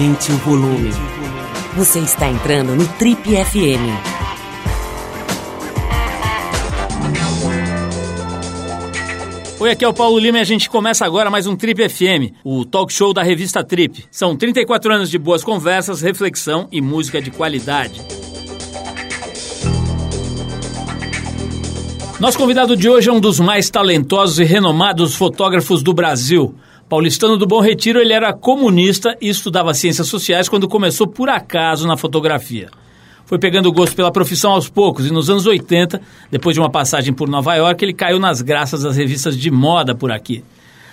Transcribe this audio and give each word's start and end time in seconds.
Aumente 0.00 0.32
o 0.32 0.36
volume. 0.38 0.90
Você 1.76 1.98
está 1.98 2.26
entrando 2.26 2.74
no 2.74 2.88
Trip 2.88 3.20
FM. 3.22 3.84
Oi, 9.60 9.70
aqui 9.70 9.84
é 9.84 9.88
o 9.88 9.92
Paulo 9.92 10.18
Lima 10.18 10.38
e 10.38 10.40
a 10.40 10.44
gente 10.44 10.70
começa 10.70 11.04
agora 11.04 11.28
mais 11.28 11.46
um 11.46 11.54
Trip 11.54 11.86
FM, 11.86 12.32
o 12.42 12.64
talk 12.64 12.90
show 12.90 13.12
da 13.12 13.22
revista 13.22 13.62
Trip. 13.62 14.06
São 14.10 14.34
34 14.34 14.90
anos 14.90 15.10
de 15.10 15.18
boas 15.18 15.44
conversas, 15.44 16.00
reflexão 16.00 16.66
e 16.72 16.80
música 16.80 17.20
de 17.20 17.30
qualidade. 17.30 18.00
Nosso 22.18 22.38
convidado 22.38 22.74
de 22.74 22.88
hoje 22.88 23.10
é 23.10 23.12
um 23.12 23.20
dos 23.20 23.38
mais 23.38 23.68
talentosos 23.68 24.38
e 24.38 24.44
renomados 24.44 25.14
fotógrafos 25.14 25.82
do 25.82 25.92
Brasil. 25.92 26.54
Paulistano 26.90 27.36
do 27.36 27.46
Bom 27.46 27.60
Retiro, 27.60 28.00
ele 28.00 28.12
era 28.12 28.32
comunista 28.32 29.16
e 29.20 29.28
estudava 29.28 29.72
ciências 29.72 30.08
sociais 30.08 30.48
quando 30.48 30.66
começou 30.66 31.06
por 31.06 31.28
acaso 31.28 31.86
na 31.86 31.96
fotografia. 31.96 32.68
Foi 33.24 33.38
pegando 33.38 33.70
gosto 33.70 33.94
pela 33.94 34.10
profissão 34.10 34.50
aos 34.50 34.68
poucos 34.68 35.06
e 35.06 35.12
nos 35.12 35.30
anos 35.30 35.46
80, 35.46 36.00
depois 36.32 36.54
de 36.54 36.60
uma 36.60 36.68
passagem 36.68 37.14
por 37.14 37.28
Nova 37.28 37.54
York, 37.54 37.84
ele 37.84 37.94
caiu 37.94 38.18
nas 38.18 38.42
graças 38.42 38.82
das 38.82 38.96
revistas 38.96 39.38
de 39.38 39.52
moda 39.52 39.94
por 39.94 40.10
aqui. 40.10 40.42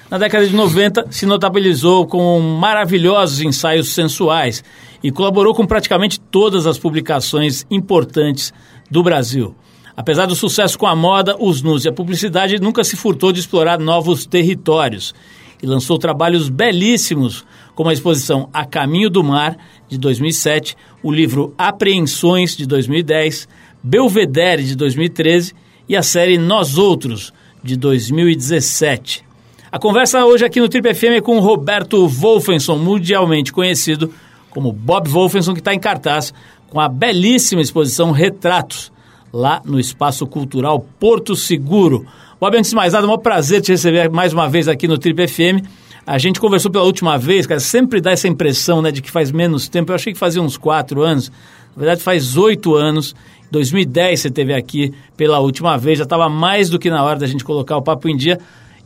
Na 0.07 0.19
década 0.19 0.45
de 0.45 0.55
90, 0.55 1.07
se 1.09 1.25
notabilizou 1.25 2.05
com 2.05 2.39
maravilhosos 2.41 3.41
ensaios 3.41 3.89
sensuais 3.89 4.63
e 5.03 5.09
colaborou 5.09 5.55
com 5.55 5.65
praticamente 5.65 6.19
todas 6.19 6.67
as 6.67 6.77
publicações 6.77 7.65
importantes 7.71 8.53
do 8.87 9.01
Brasil. 9.01 9.55
Apesar 9.95 10.27
do 10.27 10.35
sucesso 10.35 10.77
com 10.77 10.85
a 10.85 10.95
moda, 10.95 11.35
os 11.39 11.63
nus 11.63 11.85
e 11.85 11.89
a 11.89 11.91
publicidade, 11.91 12.61
nunca 12.61 12.83
se 12.83 12.95
furtou 12.95 13.31
de 13.31 13.39
explorar 13.39 13.79
novos 13.79 14.27
territórios 14.27 15.11
e 15.61 15.65
lançou 15.65 15.97
trabalhos 15.97 16.49
belíssimos, 16.49 17.45
como 17.75 17.89
a 17.89 17.93
exposição 17.93 18.49
A 18.53 18.65
Caminho 18.65 19.09
do 19.09 19.23
Mar, 19.23 19.57
de 19.87 19.97
2007, 19.97 20.75
o 21.01 21.11
livro 21.11 21.53
Apreensões, 21.57 22.55
de 22.55 22.65
2010, 22.65 23.47
Belvedere, 23.83 24.63
de 24.63 24.75
2013 24.75 25.53
e 25.87 25.95
a 25.95 26.03
série 26.03 26.37
Nós 26.37 26.77
Outros, 26.77 27.33
de 27.63 27.75
2017. 27.75 29.23
A 29.71 29.79
conversa 29.79 30.25
hoje 30.25 30.45
aqui 30.45 30.59
no 30.59 30.69
Trip 30.69 30.93
FM 30.93 31.17
é 31.17 31.21
com 31.21 31.39
Roberto 31.39 32.07
Wolfenson, 32.07 32.77
mundialmente 32.77 33.51
conhecido 33.51 34.13
como 34.49 34.71
Bob 34.71 35.09
Wolfenson, 35.09 35.53
que 35.53 35.59
está 35.59 35.73
em 35.73 35.79
cartaz 35.79 36.33
com 36.69 36.79
a 36.79 36.89
belíssima 36.89 37.61
exposição 37.61 38.11
Retratos, 38.11 38.91
lá 39.31 39.61
no 39.65 39.79
Espaço 39.79 40.25
Cultural 40.25 40.85
Porto 40.99 41.35
Seguro. 41.35 42.05
Bob, 42.39 42.57
antes 42.57 42.69
de 42.69 42.75
mais 42.75 42.93
nada, 42.93 43.07
é 43.07 43.09
um 43.09 43.17
prazer 43.17 43.61
te 43.61 43.71
receber 43.71 44.09
mais 44.09 44.33
uma 44.33 44.47
vez 44.47 44.67
aqui 44.67 44.87
no 44.87 44.97
Trip 44.97 45.27
FM. 45.27 45.65
A 46.05 46.17
gente 46.17 46.39
conversou 46.39 46.71
pela 46.71 46.85
última 46.85 47.17
vez, 47.17 47.45
cara, 47.45 47.59
sempre 47.59 47.99
dá 47.99 48.11
essa 48.11 48.27
impressão, 48.27 48.81
né, 48.81 48.91
de 48.91 49.01
que 49.01 49.11
faz 49.11 49.31
menos 49.31 49.67
tempo. 49.67 49.91
Eu 49.91 49.95
achei 49.95 50.13
que 50.13 50.19
fazia 50.19 50.41
uns 50.41 50.55
quatro 50.55 51.01
anos. 51.01 51.29
Na 51.75 51.81
verdade, 51.81 52.01
faz 52.01 52.37
oito 52.37 52.75
anos. 52.75 53.13
Em 53.47 53.51
2010 53.51 54.19
você 54.21 54.27
esteve 54.29 54.53
aqui 54.53 54.93
pela 55.17 55.39
última 55.39 55.77
vez. 55.77 55.97
Já 55.97 56.05
estava 56.05 56.29
mais 56.29 56.69
do 56.69 56.79
que 56.79 56.89
na 56.89 57.03
hora 57.03 57.19
da 57.19 57.27
gente 57.27 57.43
colocar 57.43 57.75
o 57.75 57.81
papo 57.81 58.07
em 58.07 58.15
dia. 58.15 58.39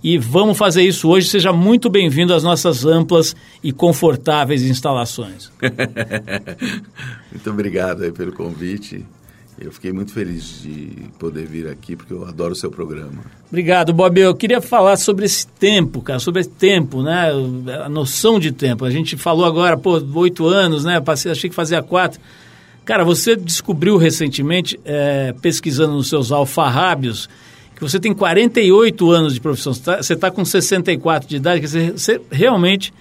E 0.04 0.18
vamos 0.18 0.58
fazer 0.58 0.82
isso 0.82 1.08
hoje. 1.10 1.28
Seja 1.28 1.54
muito 1.54 1.90
bem-vindo 1.90 2.34
às 2.34 2.44
nossas 2.44 2.86
amplas 2.86 3.36
e 3.64 3.72
confortáveis 3.72 4.64
instalações. 4.64 5.52
muito 7.32 7.50
obrigado 7.50 8.12
pelo 8.14 8.32
convite. 8.32 9.06
Eu 9.64 9.72
fiquei 9.72 9.94
muito 9.94 10.12
feliz 10.12 10.64
de 10.64 10.90
poder 11.20 11.46
vir 11.46 11.68
aqui, 11.68 11.96
porque 11.96 12.12
eu 12.12 12.26
adoro 12.26 12.54
o 12.54 12.56
seu 12.56 12.72
programa. 12.72 13.24
Obrigado, 13.48 13.94
Bob. 13.94 14.20
Eu 14.20 14.34
queria 14.34 14.60
falar 14.60 14.98
sobre 14.98 15.24
esse 15.26 15.46
tempo, 15.46 16.02
cara, 16.02 16.18
sobre 16.20 16.42
esse 16.42 16.50
tempo, 16.50 17.04
né? 17.04 17.30
A 17.86 17.88
noção 17.88 18.40
de 18.40 18.52
tempo. 18.52 18.84
A 18.84 18.90
gente 18.90 19.16
falou 19.16 19.46
agora, 19.46 19.78
pô, 19.78 20.02
oito 20.16 20.48
anos, 20.48 20.84
né? 20.84 21.00
Passei, 21.00 21.32
achei 21.32 21.48
que 21.48 21.56
fazia 21.56 21.84
quatro. 21.84 22.20
Cara, 22.84 23.04
você 23.06 23.36
descobriu 23.36 23.98
recentemente, 23.98 24.80
é, 24.84 25.32
pesquisando 25.44 25.94
nos 25.94 26.10
seus 26.10 26.32
alfarrábios, 26.32 27.30
que 27.76 27.82
você 27.82 28.00
tem 28.00 28.16
48 28.16 29.12
anos 29.12 29.36
de 29.36 29.40
profissão. 29.40 29.74
Você 29.74 30.14
está 30.14 30.30
tá 30.30 30.32
com 30.32 30.44
64 30.44 31.30
de 31.30 31.36
idade, 31.36 31.60
quer 31.60 31.68
dizer, 31.68 31.92
você 31.92 32.20
realmente 32.32 32.92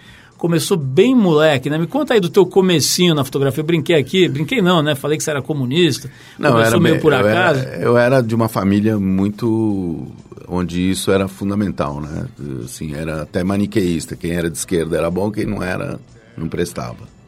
começou 0.41 0.75
bem 0.79 1.15
moleque, 1.15 1.69
né? 1.69 1.77
Me 1.77 1.87
conta 1.87 2.15
aí 2.15 2.21
do 2.21 2.31
teu 2.31 2.47
comecinho 2.47 3.15
na 3.15 3.23
fotografia. 3.23 3.61
Eu 3.61 3.67
brinquei 3.67 3.95
aqui, 3.95 4.27
brinquei 4.27 4.63
não, 4.63 4.83
né? 4.83 4.95
Falei 4.95 5.19
que 5.19 5.23
você 5.23 5.31
era 5.31 5.43
comunista. 5.43 6.11
Não, 6.39 6.53
começou 6.53 6.73
era 6.73 6.81
meio 6.81 6.99
por 6.99 7.13
eu 7.13 7.19
acaso. 7.19 7.61
Era, 7.61 7.83
eu 7.83 7.99
era 7.99 8.23
de 8.23 8.35
uma 8.35 8.49
família 8.49 8.99
muito 8.99 10.09
onde 10.49 10.91
isso 10.91 11.13
era 11.13 11.29
fundamental, 11.29 12.01
né? 12.01 12.27
Assim, 12.65 12.95
era 12.95 13.23
até 13.23 13.45
maniqueísta. 13.45 14.17
Quem 14.17 14.33
era 14.33 14.51
de 14.51 14.57
esquerda 14.57 14.97
era 14.97 15.11
bom, 15.11 15.31
quem 15.31 15.45
não 15.45 15.63
era 15.63 16.01
não 16.39 16.49
prestava. 16.49 17.21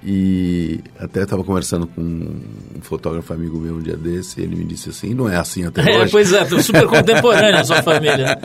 E 0.00 0.80
até 1.00 1.24
estava 1.24 1.42
conversando 1.42 1.88
com 1.88 2.00
um 2.00 2.80
fotógrafo 2.80 3.32
amigo 3.32 3.58
meu 3.58 3.74
um 3.74 3.80
dia 3.80 3.96
desse, 3.96 4.40
e 4.40 4.44
ele 4.44 4.54
me 4.54 4.64
disse 4.64 4.90
assim, 4.90 5.12
não 5.12 5.28
é 5.28 5.36
assim 5.36 5.64
até 5.64 5.82
é, 5.90 5.98
hoje. 5.98 6.12
Pois 6.12 6.32
é, 6.32 6.44
super 6.62 6.86
contemporânea 6.86 7.60
a 7.60 7.64
sua 7.64 7.82
família. 7.82 8.38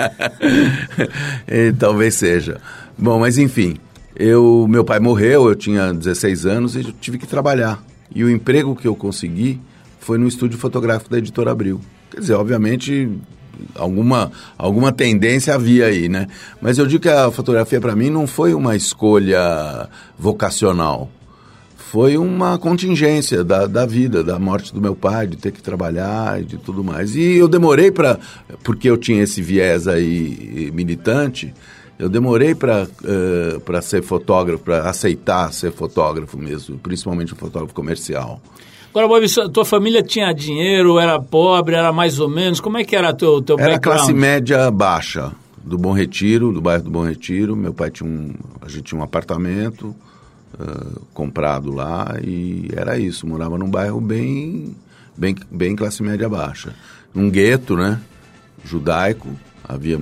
e, 1.47 1.71
talvez 1.73 2.15
seja. 2.15 2.59
Bom, 2.97 3.19
mas 3.19 3.37
enfim, 3.37 3.75
eu, 4.15 4.67
meu 4.69 4.83
pai 4.83 4.99
morreu, 4.99 5.47
eu 5.47 5.55
tinha 5.55 5.93
16 5.93 6.45
anos 6.45 6.75
e 6.75 6.79
eu 6.79 6.93
tive 6.93 7.17
que 7.17 7.27
trabalhar. 7.27 7.83
E 8.13 8.23
o 8.23 8.29
emprego 8.29 8.75
que 8.75 8.87
eu 8.87 8.95
consegui 8.95 9.59
foi 9.99 10.17
no 10.17 10.27
estúdio 10.27 10.57
fotográfico 10.57 11.09
da 11.09 11.17
Editora 11.17 11.51
Abril. 11.51 11.79
Quer 12.11 12.19
dizer, 12.19 12.33
obviamente, 12.33 13.09
alguma, 13.75 14.31
alguma 14.57 14.91
tendência 14.91 15.55
havia 15.55 15.87
aí, 15.87 16.07
né? 16.07 16.27
Mas 16.61 16.77
eu 16.77 16.85
digo 16.85 17.01
que 17.01 17.09
a 17.09 17.31
fotografia 17.31 17.81
para 17.81 17.95
mim 17.95 18.09
não 18.09 18.27
foi 18.27 18.53
uma 18.53 18.75
escolha 18.75 19.89
vocacional 20.17 21.09
foi 21.93 22.17
uma 22.17 22.57
contingência 22.57 23.43
da, 23.43 23.67
da 23.67 23.85
vida, 23.85 24.23
da 24.23 24.39
morte 24.39 24.73
do 24.73 24.81
meu 24.81 24.95
pai, 24.95 25.27
de 25.27 25.37
ter 25.37 25.51
que 25.51 25.61
trabalhar 25.61 26.41
e 26.41 26.43
de 26.43 26.57
tudo 26.57 26.83
mais. 26.83 27.15
E 27.15 27.35
eu 27.35 27.47
demorei 27.47 27.91
para, 27.91 28.17
porque 28.63 28.89
eu 28.89 28.97
tinha 28.97 29.21
esse 29.21 29.43
viés 29.43 29.87
aí 29.87 30.71
militante, 30.73 31.53
eu 32.03 32.09
demorei 32.09 32.53
para 32.53 32.83
uh, 32.83 33.59
para 33.61 33.81
ser 33.81 34.03
fotógrafo, 34.03 34.61
para 34.61 34.89
aceitar 34.89 35.53
ser 35.53 35.71
fotógrafo 35.71 36.37
mesmo, 36.37 36.77
principalmente 36.77 37.33
um 37.33 37.37
fotógrafo 37.37 37.73
comercial. 37.73 38.41
Agora, 38.89 39.07
Bob, 39.07 39.25
tua 39.51 39.63
família 39.63 40.03
tinha 40.03 40.33
dinheiro, 40.33 40.99
era 40.99 41.17
pobre, 41.19 41.75
era 41.75 41.93
mais 41.93 42.19
ou 42.19 42.29
menos? 42.29 42.59
Como 42.59 42.77
é 42.77 42.83
que 42.83 42.93
era 42.93 43.13
teu, 43.13 43.41
teu 43.41 43.57
era 43.57 43.71
background? 43.71 43.97
Era 43.97 44.05
classe 44.05 44.13
média 44.13 44.69
baixa, 44.69 45.31
do 45.63 45.77
Bom 45.77 45.93
Retiro, 45.93 46.51
do 46.51 46.61
bairro 46.61 46.83
do 46.83 46.91
Bom 46.91 47.05
Retiro. 47.05 47.55
Meu 47.55 47.73
pai 47.73 47.89
tinha 47.89 48.07
um, 48.07 48.33
a 48.61 48.67
gente 48.67 48.83
tinha 48.83 48.99
um 48.99 49.03
apartamento, 49.03 49.95
uh, 50.59 51.01
comprado 51.13 51.71
lá 51.71 52.17
e 52.21 52.67
era 52.75 52.99
isso. 52.99 53.25
Morava 53.25 53.57
num 53.57 53.71
bairro 53.71 54.01
bem, 54.01 54.75
bem, 55.17 55.37
bem 55.49 55.73
classe 55.73 56.03
média 56.03 56.27
baixa. 56.27 56.75
Um 57.15 57.29
gueto, 57.31 57.77
né? 57.77 57.99
Judaico. 58.65 59.29
Havia 59.63 59.99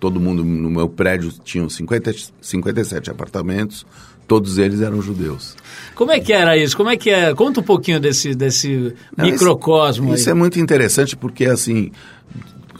todo 0.00 0.18
mundo 0.18 0.44
no 0.44 0.70
meu 0.70 0.88
prédio 0.88 1.32
tinham 1.44 1.68
50, 1.68 2.12
57 2.40 3.10
apartamentos. 3.10 3.86
Todos 4.26 4.56
eles 4.56 4.80
eram 4.80 5.02
judeus. 5.02 5.56
Como 5.94 6.10
é 6.10 6.18
que 6.20 6.32
era 6.32 6.56
isso? 6.56 6.76
Como 6.76 6.88
é 6.88 6.96
que 6.96 7.10
é? 7.10 7.34
Conta 7.34 7.60
um 7.60 7.62
pouquinho 7.62 8.00
desse, 8.00 8.34
desse 8.34 8.94
Não, 9.16 9.26
microcosmo. 9.26 10.06
Isso, 10.08 10.22
isso 10.22 10.30
é 10.30 10.34
muito 10.34 10.58
interessante 10.58 11.16
porque 11.16 11.44
assim 11.44 11.90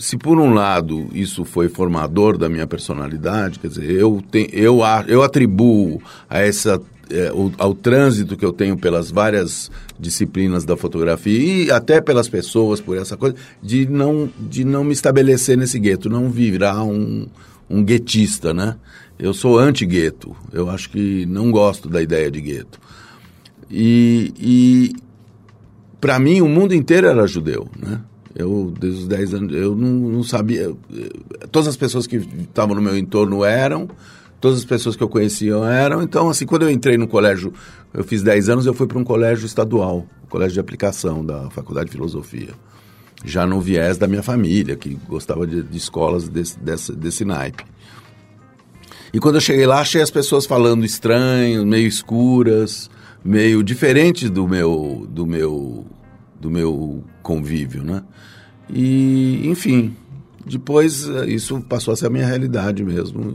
se 0.02 0.16
por 0.18 0.36
um 0.36 0.52
lado 0.52 1.08
isso 1.12 1.44
foi 1.44 1.68
formador 1.68 2.36
da 2.36 2.48
minha 2.48 2.66
personalidade, 2.66 3.60
quer 3.60 3.68
dizer, 3.68 3.88
eu, 3.88 4.20
te, 4.32 4.50
eu, 4.52 4.80
eu 5.06 5.22
atribuo 5.22 6.02
a 6.28 6.40
essa 6.40 6.82
é, 7.10 7.32
o, 7.32 7.52
ao 7.58 7.74
trânsito 7.74 8.36
que 8.36 8.44
eu 8.44 8.52
tenho 8.52 8.76
pelas 8.76 9.10
várias 9.10 9.70
disciplinas 9.98 10.64
da 10.64 10.76
fotografia 10.76 11.64
e 11.64 11.70
até 11.70 12.00
pelas 12.00 12.28
pessoas, 12.28 12.80
por 12.80 12.96
essa 12.96 13.16
coisa, 13.16 13.36
de 13.62 13.86
não, 13.88 14.30
de 14.38 14.64
não 14.64 14.84
me 14.84 14.92
estabelecer 14.92 15.56
nesse 15.56 15.78
gueto, 15.78 16.08
não 16.08 16.30
virar 16.30 16.82
um, 16.84 17.26
um 17.68 17.82
guetista, 17.84 18.52
né? 18.54 18.76
Eu 19.18 19.32
sou 19.32 19.58
anti-gueto, 19.58 20.34
eu 20.52 20.68
acho 20.68 20.90
que 20.90 21.26
não 21.26 21.50
gosto 21.50 21.88
da 21.88 22.02
ideia 22.02 22.30
de 22.30 22.40
gueto. 22.40 22.80
E, 23.70 24.32
e 24.38 24.96
para 26.00 26.18
mim, 26.18 26.40
o 26.40 26.48
mundo 26.48 26.74
inteiro 26.74 27.06
era 27.06 27.26
judeu, 27.26 27.68
né? 27.78 28.00
Eu, 28.34 28.72
desde 28.78 29.02
os 29.02 29.08
10 29.08 29.34
anos, 29.34 29.54
eu 29.54 29.76
não, 29.76 29.90
não 29.90 30.24
sabia. 30.24 30.74
Todas 31.50 31.68
as 31.68 31.76
pessoas 31.76 32.06
que 32.06 32.16
estavam 32.16 32.74
no 32.74 32.82
meu 32.82 32.96
entorno 32.96 33.44
eram, 33.44 33.88
todas 34.42 34.58
as 34.58 34.64
pessoas 34.64 34.96
que 34.96 35.02
eu 35.02 35.08
conhecia 35.08 35.54
eram. 35.54 36.02
Então, 36.02 36.28
assim, 36.28 36.44
quando 36.44 36.62
eu 36.62 36.70
entrei 36.70 36.98
no 36.98 37.06
colégio, 37.06 37.54
eu 37.94 38.02
fiz 38.02 38.22
10 38.22 38.48
anos, 38.48 38.66
eu 38.66 38.74
fui 38.74 38.88
para 38.88 38.98
um 38.98 39.04
colégio 39.04 39.46
estadual, 39.46 40.04
colégio 40.28 40.54
de 40.54 40.60
aplicação 40.60 41.24
da 41.24 41.48
Faculdade 41.50 41.86
de 41.86 41.92
Filosofia. 41.92 42.50
Já 43.24 43.46
no 43.46 43.60
viés 43.60 43.96
da 43.96 44.08
minha 44.08 44.22
família, 44.22 44.74
que 44.74 44.98
gostava 45.08 45.46
de, 45.46 45.62
de 45.62 45.78
escolas 45.78 46.28
desse, 46.28 46.58
desse, 46.58 46.92
desse 46.92 47.24
naipe. 47.24 47.64
E 49.14 49.20
quando 49.20 49.36
eu 49.36 49.40
cheguei 49.40 49.64
lá, 49.64 49.80
achei 49.80 50.02
as 50.02 50.10
pessoas 50.10 50.44
falando 50.44 50.84
estranho, 50.84 51.64
meio 51.64 51.86
escuras, 51.86 52.90
meio 53.24 53.62
diferentes 53.62 54.28
do 54.28 54.48
meu, 54.48 55.06
do 55.08 55.24
meu, 55.24 55.86
do 56.40 56.50
meu 56.50 57.04
convívio, 57.22 57.84
né? 57.84 58.02
E, 58.68 59.42
enfim, 59.44 59.94
depois 60.44 61.08
eh, 61.08 61.26
isso 61.26 61.60
passou 61.60 61.94
a 61.94 61.96
ser 61.96 62.06
a 62.06 62.10
minha 62.10 62.26
realidade 62.26 62.82
mesmo 62.82 63.34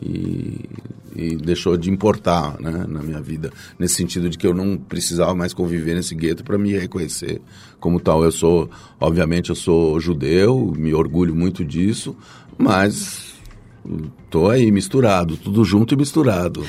e, 0.00 0.60
e 1.14 1.36
deixou 1.36 1.76
de 1.76 1.90
importar 1.90 2.60
né, 2.60 2.84
na 2.88 3.02
minha 3.02 3.20
vida, 3.20 3.50
nesse 3.78 3.94
sentido 3.94 4.28
de 4.28 4.36
que 4.36 4.46
eu 4.46 4.54
não 4.54 4.76
precisava 4.76 5.34
mais 5.34 5.54
conviver 5.54 5.94
nesse 5.94 6.14
gueto 6.14 6.44
para 6.44 6.58
me 6.58 6.72
reconhecer 6.76 7.40
como 7.80 8.00
tal. 8.00 8.22
Eu 8.22 8.32
sou, 8.32 8.68
obviamente, 9.00 9.50
eu 9.50 9.56
sou 9.56 9.98
judeu, 10.00 10.72
me 10.76 10.94
orgulho 10.94 11.34
muito 11.34 11.64
disso, 11.64 12.16
mas 12.58 13.34
estou 14.24 14.50
aí 14.50 14.70
misturado, 14.70 15.36
tudo 15.36 15.64
junto 15.64 15.94
e 15.94 15.96
misturado. 15.96 16.64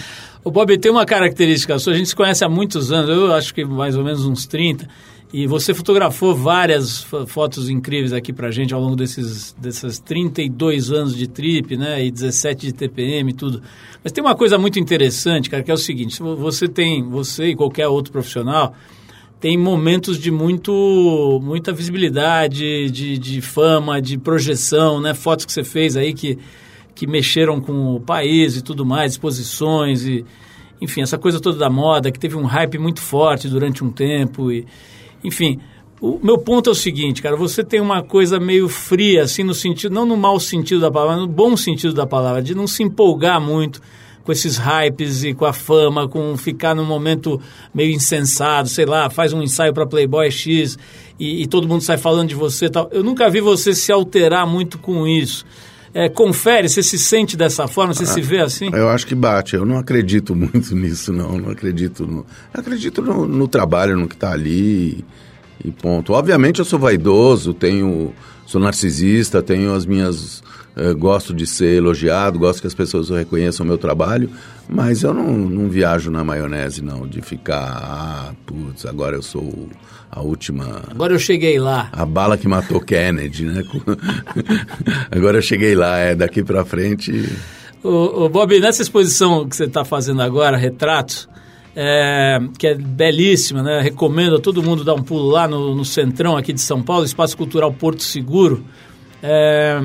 O 0.48 0.50
Bob 0.50 0.78
tem 0.78 0.90
uma 0.90 1.06
característica 1.06 1.78
sua, 1.78 1.92
a 1.92 1.98
gente 1.98 2.08
se 2.08 2.16
conhece 2.16 2.46
há 2.46 2.48
muitos 2.48 2.90
anos, 2.90 3.10
eu 3.10 3.34
acho 3.34 3.54
que 3.54 3.66
mais 3.66 3.98
ou 3.98 4.04
menos 4.06 4.26
uns 4.26 4.46
30, 4.48 4.88
e 5.34 5.46
você 5.46 5.74
fotografou 5.74 6.34
várias 6.34 7.06
fotos 7.28 7.70
incríveis 7.70 8.14
aqui 8.14 8.32
pra 8.32 8.50
gente 8.50 8.74
ao 8.74 8.80
longo 8.80 8.96
desses, 8.96 9.54
desses 9.60 10.00
32 10.00 10.90
anos 10.90 11.18
de 11.18 11.28
trip, 11.28 11.76
né? 11.76 12.06
E 12.06 12.10
17 12.10 12.68
de 12.68 12.72
TPM 12.72 13.30
e 13.30 13.34
tudo. 13.34 13.62
Mas 14.02 14.14
tem 14.14 14.24
uma 14.24 14.36
coisa 14.36 14.58
muito 14.58 14.80
interessante, 14.80 15.50
cara, 15.50 15.64
que 15.64 15.70
é 15.70 15.74
o 15.74 15.78
seguinte: 15.78 16.18
você 16.24 16.66
tem, 16.66 17.04
você 17.04 17.48
e 17.48 17.56
qualquer 17.58 17.90
outro 17.90 18.14
profissional, 18.14 18.74
tem 19.42 19.58
momentos 19.58 20.18
de 20.18 20.32
muito, 20.32 21.42
muita 21.44 21.74
visibilidade, 21.74 22.90
de, 22.90 23.18
de 23.18 23.42
fama, 23.42 24.02
de 24.02 24.18
projeção, 24.18 25.02
né? 25.02 25.14
Fotos 25.14 25.46
que 25.46 25.52
você 25.52 25.66
fez 25.66 25.98
aí 25.98 26.14
que, 26.14 26.40
que 26.98 27.06
mexeram 27.06 27.62
com 27.62 27.96
o 27.96 28.00
país 28.00 28.58
e 28.58 28.62
tudo 28.64 28.84
mais, 28.84 29.14
exposições 29.14 30.04
e. 30.04 30.26
Enfim, 30.80 31.02
essa 31.02 31.18
coisa 31.18 31.40
toda 31.40 31.58
da 31.58 31.72
moda, 31.72 32.12
que 32.12 32.20
teve 32.20 32.36
um 32.36 32.46
hype 32.46 32.78
muito 32.78 33.02
forte 33.02 33.48
durante 33.48 33.84
um 33.84 33.90
tempo 33.92 34.52
e 34.52 34.66
enfim, 35.24 35.60
o 36.00 36.20
meu 36.22 36.38
ponto 36.38 36.70
é 36.70 36.74
o 36.74 36.76
seguinte, 36.76 37.22
cara, 37.22 37.36
você 37.36 37.64
tem 37.64 37.82
uma 37.82 38.04
coisa 38.04 38.40
meio 38.40 38.70
fria, 38.70 39.24
assim, 39.24 39.44
no 39.44 39.54
sentido, 39.54 39.94
não 39.94 40.06
no 40.06 40.16
mau 40.16 40.40
sentido 40.40 40.82
da 40.82 40.92
palavra, 40.92 41.22
no 41.22 41.28
bom 41.28 41.58
sentido 41.58 41.94
da 41.94 42.06
palavra, 42.06 42.42
de 42.42 42.54
não 42.54 42.68
se 42.68 42.84
empolgar 42.84 43.42
muito 43.42 43.82
com 44.24 44.32
esses 44.32 44.58
hypes 44.58 45.24
e 45.24 45.34
com 45.34 45.46
a 45.46 45.54
fama, 45.54 46.08
com 46.08 46.38
ficar 46.38 46.76
num 46.76 46.86
momento 46.86 47.42
meio 47.74 47.92
insensado, 47.92 48.70
sei 48.70 48.86
lá, 48.86 49.10
faz 49.10 49.34
um 49.34 49.42
ensaio 49.42 49.74
para 49.74 49.88
Playboy 49.88 50.30
X 50.30 50.78
e, 51.20 51.42
e, 51.42 51.48
todo 51.48 51.68
mundo 51.68 51.82
sai 51.82 51.98
falando 51.98 52.30
de 52.30 52.36
você 52.36 52.70
tal. 52.70 52.90
Eu 52.92 53.04
nunca 53.04 53.30
vi 53.30 53.42
você 53.42 53.74
se 53.74 53.92
alterar 53.92 54.46
muito 54.46 54.78
com 54.78 55.08
isso. 55.08 55.46
É, 55.98 56.08
confere, 56.08 56.70
você 56.70 56.84
se 56.84 56.96
sente 56.96 57.36
dessa 57.36 57.68
forma, 57.68 57.92
você 57.92 58.04
ah, 58.04 58.06
se 58.06 58.22
vê 58.22 58.40
assim? 58.40 58.70
Eu 58.72 58.88
acho 58.88 59.08
que 59.08 59.16
bate. 59.16 59.56
Eu 59.56 59.66
não 59.66 59.80
acredito 59.80 60.36
muito 60.38 60.76
nisso, 60.76 61.12
não. 61.12 61.40
Não 61.40 61.50
acredito 61.50 62.06
no. 62.06 62.24
acredito 62.54 63.02
no, 63.02 63.28
no 63.28 63.48
trabalho, 63.48 63.98
no 63.98 64.08
que 64.08 64.14
está 64.14 64.32
ali 64.32 65.04
e, 65.64 65.68
e 65.70 65.72
ponto. 65.72 66.14
Obviamente 66.14 66.60
eu 66.60 66.66
sou 66.66 66.78
vaidoso, 66.78 67.52
tenho, 67.52 68.14
sou 68.48 68.60
narcisista, 68.60 69.44
tenho 69.44 69.76
as 69.76 69.86
minhas 69.86 70.42
Uh, 70.78 70.96
gosto 70.96 71.34
de 71.34 71.48
ser 71.48 71.78
elogiado, 71.78 72.38
gosto 72.38 72.62
que 72.62 72.68
as 72.68 72.74
pessoas 72.76 73.10
reconheçam 73.10 73.66
o 73.66 73.68
meu 73.68 73.80
trabalho, 73.80 74.30
mas 74.70 75.02
eu 75.02 75.12
não, 75.12 75.36
não 75.36 75.68
viajo 75.68 76.12
na 76.12 76.24
maionese, 76.24 76.84
não, 76.84 77.08
de 77.08 77.20
ficar, 77.20 77.80
ah, 77.82 78.36
putz, 78.46 78.86
agora 78.86 79.16
eu 79.16 79.24
sou 79.24 79.68
a 80.12 80.22
última. 80.22 80.84
Agora 80.88 81.14
eu 81.14 81.20
cheguei 81.20 81.58
lá. 81.58 81.90
A 81.92 82.06
bala 82.06 82.38
que 82.38 82.48
matou 82.48 82.80
Kennedy, 82.80 83.46
né? 83.46 83.64
agora 85.10 85.40
eu 85.40 85.42
cheguei 85.42 85.74
lá, 85.74 85.98
é 85.98 86.14
daqui 86.14 86.44
para 86.44 86.64
frente. 86.64 87.28
O, 87.84 88.26
o 88.26 88.30
Bob, 88.30 88.60
nessa 88.60 88.84
exposição 88.84 89.50
que 89.50 89.56
você 89.56 89.64
está 89.64 89.84
fazendo 89.84 90.22
agora, 90.22 90.58
Retratos, 90.58 91.28
é, 91.80 92.40
que 92.58 92.66
é 92.66 92.74
belíssima, 92.74 93.62
né? 93.62 93.80
Recomendo 93.82 94.38
a 94.38 94.40
todo 94.40 94.64
mundo 94.64 94.84
dar 94.84 94.96
um 94.96 95.04
pulo 95.04 95.30
lá 95.30 95.48
no, 95.48 95.76
no 95.76 95.86
centrão 95.86 96.36
aqui 96.36 96.52
de 96.52 96.60
São 96.60 96.82
Paulo, 96.82 97.06
Espaço 97.06 97.38
Cultural 97.38 97.72
Porto 97.72 98.02
Seguro. 98.02 98.66
É, 99.22 99.80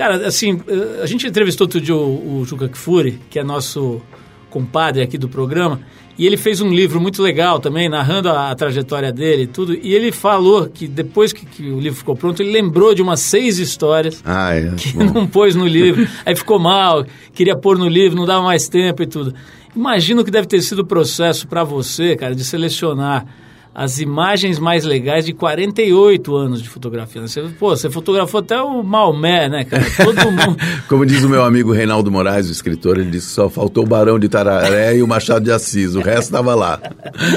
Cara, 0.00 0.26
assim, 0.26 0.58
a 1.02 1.04
gente 1.04 1.26
entrevistou 1.26 1.66
outro 1.66 1.78
dia 1.78 1.94
o, 1.94 2.40
o 2.40 2.44
Juca 2.46 2.66
Kfouri, 2.66 3.20
que 3.28 3.38
é 3.38 3.44
nosso 3.44 4.00
compadre 4.48 5.02
aqui 5.02 5.18
do 5.18 5.28
programa, 5.28 5.78
e 6.16 6.26
ele 6.26 6.38
fez 6.38 6.62
um 6.62 6.70
livro 6.70 6.98
muito 6.98 7.22
legal 7.22 7.60
também, 7.60 7.86
narrando 7.86 8.30
a, 8.30 8.50
a 8.50 8.54
trajetória 8.54 9.12
dele 9.12 9.42
e 9.42 9.46
tudo. 9.46 9.74
E 9.74 9.94
ele 9.94 10.10
falou 10.10 10.66
que 10.68 10.88
depois 10.88 11.34
que, 11.34 11.44
que, 11.44 11.70
o 11.70 11.78
livro 11.78 11.98
ficou 11.98 12.16
pronto, 12.16 12.42
ele 12.42 12.50
lembrou 12.50 12.94
de 12.94 13.02
umas 13.02 13.20
seis 13.20 13.58
histórias 13.58 14.22
ah, 14.24 14.54
é, 14.54 14.70
que 14.74 14.92
bom. 14.94 15.04
não 15.20 15.26
pôs 15.26 15.54
no 15.54 15.66
livro. 15.66 16.08
Aí 16.24 16.34
ficou 16.34 16.58
mal, 16.58 17.04
queria 17.34 17.54
pôr 17.54 17.76
no 17.76 17.86
livro, 17.86 18.16
não 18.16 18.24
dava 18.24 18.42
mais 18.42 18.70
tempo 18.70 19.02
e 19.02 19.06
tudo. 19.06 19.34
Imagino 19.74 20.24
que 20.24 20.30
deve 20.30 20.46
ter 20.46 20.60
sido 20.62 20.80
o 20.80 20.86
processo 20.86 21.46
para 21.46 21.64
você, 21.64 22.16
cara, 22.16 22.34
de 22.34 22.44
selecionar 22.44 23.26
as 23.74 24.00
imagens 24.00 24.58
mais 24.58 24.84
legais 24.84 25.24
de 25.24 25.32
48 25.32 26.34
anos 26.34 26.62
de 26.62 26.68
fotografia. 26.68 27.22
Você, 27.22 27.40
pô, 27.58 27.70
você 27.70 27.88
fotografou 27.88 28.40
até 28.40 28.60
o 28.60 28.82
Maomé, 28.82 29.48
né, 29.48 29.64
cara? 29.64 29.84
Todo 29.96 30.16
mundo. 30.30 30.56
Como 30.88 31.06
diz 31.06 31.22
o 31.22 31.28
meu 31.28 31.44
amigo 31.44 31.72
Reinaldo 31.72 32.10
Moraes, 32.10 32.48
o 32.48 32.52
escritor, 32.52 32.98
ele 32.98 33.10
disse 33.10 33.28
que 33.28 33.32
só 33.32 33.48
faltou 33.48 33.84
o 33.84 33.86
Barão 33.86 34.18
de 34.18 34.28
Tararé 34.28 34.96
e 34.96 35.02
o 35.02 35.06
Machado 35.06 35.44
de 35.44 35.52
Assis, 35.52 35.94
o 35.94 36.00
resto 36.00 36.24
estava 36.24 36.54
lá. 36.54 36.80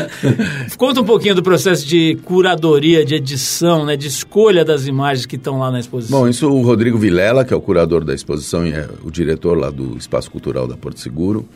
Conta 0.76 1.02
um 1.02 1.06
pouquinho 1.06 1.36
do 1.36 1.44
processo 1.44 1.86
de 1.86 2.18
curadoria, 2.24 3.06
de 3.06 3.16
edição, 3.16 3.86
né, 3.86 3.96
de 3.96 4.08
escolha 4.08 4.66
das 4.66 4.88
imagens 4.88 5.26
que 5.28 5.36
estão 5.36 5.60
lá 5.60 5.72
na 5.72 5.80
exposição. 5.80 6.20
Bom, 6.20 6.28
isso 6.28 6.50
o 6.50 6.62
Rodrigo 6.64 6.98
Vilela, 6.98 7.46
que 7.46 7.54
é 7.54 7.58
o 7.58 7.62
curador 7.62 8.04
da 8.04 8.14
exposição 8.14 8.66
e 8.66 8.72
é 8.72 8.90
o 9.04 9.12
diretor 9.12 9.58
lá 9.58 9.70
do 9.70 9.96
Espaço 9.98 10.32
Cultural 10.32 10.68
da 10.68 10.76
Porto 10.76 11.00
Seguro, 11.00 11.48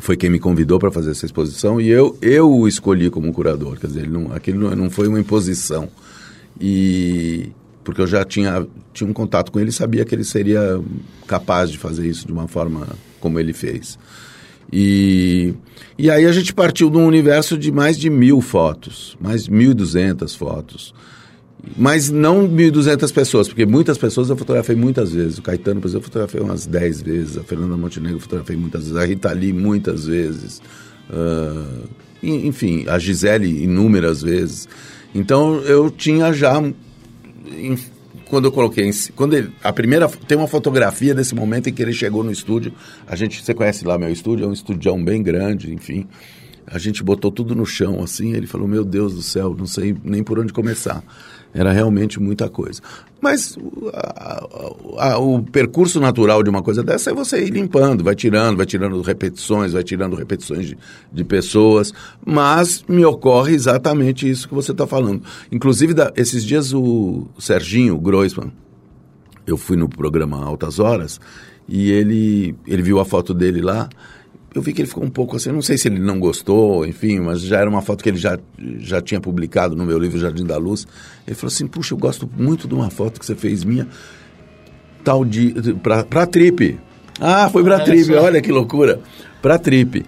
foi 0.00 0.16
quem 0.16 0.30
me 0.30 0.40
convidou 0.40 0.78
para 0.78 0.90
fazer 0.90 1.10
essa 1.10 1.26
exposição 1.26 1.80
e 1.80 1.88
eu, 1.88 2.16
eu 2.20 2.50
o 2.50 2.66
escolhi 2.66 3.10
como 3.10 3.32
curador. 3.32 3.78
Quer 3.78 3.86
dizer, 3.86 4.08
não, 4.08 4.32
aquilo 4.32 4.74
não, 4.74 4.90
foi 4.90 5.06
uma 5.06 5.20
imposição. 5.20 5.88
E 6.60 7.52
porque 7.84 8.00
eu 8.00 8.06
já 8.06 8.24
tinha, 8.24 8.66
tinha 8.92 9.08
um 9.08 9.12
contato 9.12 9.50
com 9.50 9.58
ele 9.58 9.70
e 9.70 9.72
sabia 9.72 10.04
que 10.04 10.14
ele 10.14 10.24
seria 10.24 10.80
capaz 11.26 11.70
de 11.70 11.78
fazer 11.78 12.06
isso 12.06 12.26
de 12.26 12.32
uma 12.32 12.46
forma 12.48 12.88
como 13.20 13.38
ele 13.38 13.52
fez. 13.52 13.98
E, 14.72 15.54
e 15.98 16.10
aí 16.10 16.26
a 16.26 16.32
gente 16.32 16.54
partiu 16.54 16.88
de 16.90 16.96
um 16.96 17.06
universo 17.06 17.58
de 17.58 17.72
mais 17.72 17.98
de 17.98 18.08
mil 18.08 18.40
fotos, 18.40 19.16
mais 19.20 19.44
de 19.44 19.50
1.200 19.50 20.36
fotos. 20.36 20.94
Mas 21.76 22.10
não 22.10 22.48
1.200 22.48 23.12
pessoas, 23.12 23.48
porque 23.48 23.66
muitas 23.66 23.98
pessoas 23.98 24.30
eu 24.30 24.36
fotografei 24.36 24.74
muitas 24.74 25.12
vezes. 25.12 25.38
O 25.38 25.42
Caetano, 25.42 25.80
por 25.80 25.88
exemplo, 25.88 26.04
eu 26.06 26.08
fotografei 26.08 26.40
umas 26.40 26.66
10 26.66 27.02
vezes. 27.02 27.38
A 27.38 27.42
Fernanda 27.42 27.76
Montenegro 27.76 28.16
eu 28.16 28.20
fotografei 28.20 28.56
muitas 28.56 28.84
vezes. 28.84 28.96
A 28.96 29.04
Rita 29.04 29.32
Lee 29.32 29.52
muitas 29.52 30.06
vezes. 30.06 30.62
Uh, 31.10 31.88
enfim, 32.22 32.84
a 32.88 32.98
Gisele 32.98 33.62
inúmeras 33.62 34.22
vezes. 34.22 34.68
Então 35.14 35.56
eu 35.60 35.90
tinha 35.90 36.32
já. 36.32 36.62
Quando 38.26 38.44
eu 38.46 38.52
coloquei. 38.52 38.90
Quando 39.14 39.34
ele, 39.34 39.50
a 39.62 39.72
primeira. 39.72 40.08
Tem 40.08 40.38
uma 40.38 40.48
fotografia 40.48 41.14
desse 41.14 41.34
momento 41.34 41.68
em 41.68 41.72
que 41.72 41.82
ele 41.82 41.92
chegou 41.92 42.22
no 42.22 42.30
estúdio. 42.30 42.72
A 43.06 43.16
gente. 43.16 43.42
Você 43.42 43.52
conhece 43.52 43.84
lá 43.84 43.98
meu 43.98 44.10
estúdio? 44.10 44.44
É 44.44 44.48
um 44.48 44.52
estúdio 44.52 44.96
bem 44.98 45.22
grande, 45.22 45.72
enfim. 45.72 46.06
A 46.72 46.78
gente 46.78 47.02
botou 47.02 47.32
tudo 47.32 47.54
no 47.54 47.66
chão 47.66 48.02
assim. 48.02 48.32
Ele 48.32 48.46
falou: 48.46 48.68
Meu 48.68 48.84
Deus 48.84 49.14
do 49.14 49.22
céu, 49.22 49.54
não 49.58 49.66
sei 49.66 49.96
nem 50.04 50.22
por 50.22 50.38
onde 50.38 50.52
começar. 50.52 51.02
Era 51.52 51.72
realmente 51.72 52.20
muita 52.20 52.48
coisa. 52.48 52.80
Mas 53.20 53.58
a, 53.92 54.46
a, 54.98 55.18
o 55.18 55.42
percurso 55.42 55.98
natural 55.98 56.44
de 56.44 56.48
uma 56.48 56.62
coisa 56.62 56.80
dessa 56.80 57.10
é 57.10 57.14
você 57.14 57.44
ir 57.44 57.50
limpando, 57.50 58.04
vai 58.04 58.14
tirando, 58.14 58.56
vai 58.56 58.66
tirando 58.66 59.00
repetições, 59.02 59.72
vai 59.72 59.82
tirando 59.82 60.14
repetições 60.14 60.68
de, 60.68 60.78
de 61.12 61.24
pessoas. 61.24 61.92
Mas 62.24 62.84
me 62.88 63.04
ocorre 63.04 63.52
exatamente 63.52 64.30
isso 64.30 64.48
que 64.48 64.54
você 64.54 64.70
está 64.70 64.86
falando. 64.86 65.22
Inclusive, 65.50 65.92
da, 65.92 66.12
esses 66.16 66.44
dias 66.44 66.72
o 66.72 67.26
Serginho 67.36 67.98
Groisman, 67.98 68.52
eu 69.44 69.56
fui 69.56 69.76
no 69.76 69.88
programa 69.88 70.42
Altas 70.44 70.78
Horas, 70.78 71.20
e 71.68 71.90
ele, 71.90 72.54
ele 72.66 72.82
viu 72.82 73.00
a 73.00 73.04
foto 73.04 73.34
dele 73.34 73.60
lá 73.60 73.88
eu 74.54 74.60
vi 74.60 74.72
que 74.72 74.80
ele 74.82 74.88
ficou 74.88 75.04
um 75.04 75.10
pouco 75.10 75.36
assim, 75.36 75.52
não 75.52 75.62
sei 75.62 75.78
se 75.78 75.86
ele 75.88 76.00
não 76.00 76.18
gostou, 76.18 76.84
enfim, 76.84 77.20
mas 77.20 77.40
já 77.40 77.60
era 77.60 77.70
uma 77.70 77.82
foto 77.82 78.02
que 78.02 78.08
ele 78.08 78.18
já, 78.18 78.38
já 78.78 79.00
tinha 79.00 79.20
publicado 79.20 79.76
no 79.76 79.86
meu 79.86 79.98
livro 79.98 80.18
Jardim 80.18 80.44
da 80.44 80.56
Luz. 80.56 80.86
Ele 81.26 81.36
falou 81.36 81.52
assim: 81.52 81.66
Puxa, 81.66 81.94
eu 81.94 81.98
gosto 81.98 82.28
muito 82.36 82.66
de 82.66 82.74
uma 82.74 82.90
foto 82.90 83.20
que 83.20 83.26
você 83.26 83.36
fez 83.36 83.62
minha, 83.62 83.86
tal 85.04 85.24
de. 85.24 85.74
pra, 85.74 86.02
pra 86.02 86.26
Trip. 86.26 86.78
Ah, 87.20 87.48
foi 87.48 87.62
pra 87.62 87.80
Trip, 87.80 88.12
olha 88.14 88.40
que 88.40 88.50
loucura. 88.50 89.00
Pra 89.40 89.58
Trip. 89.58 90.04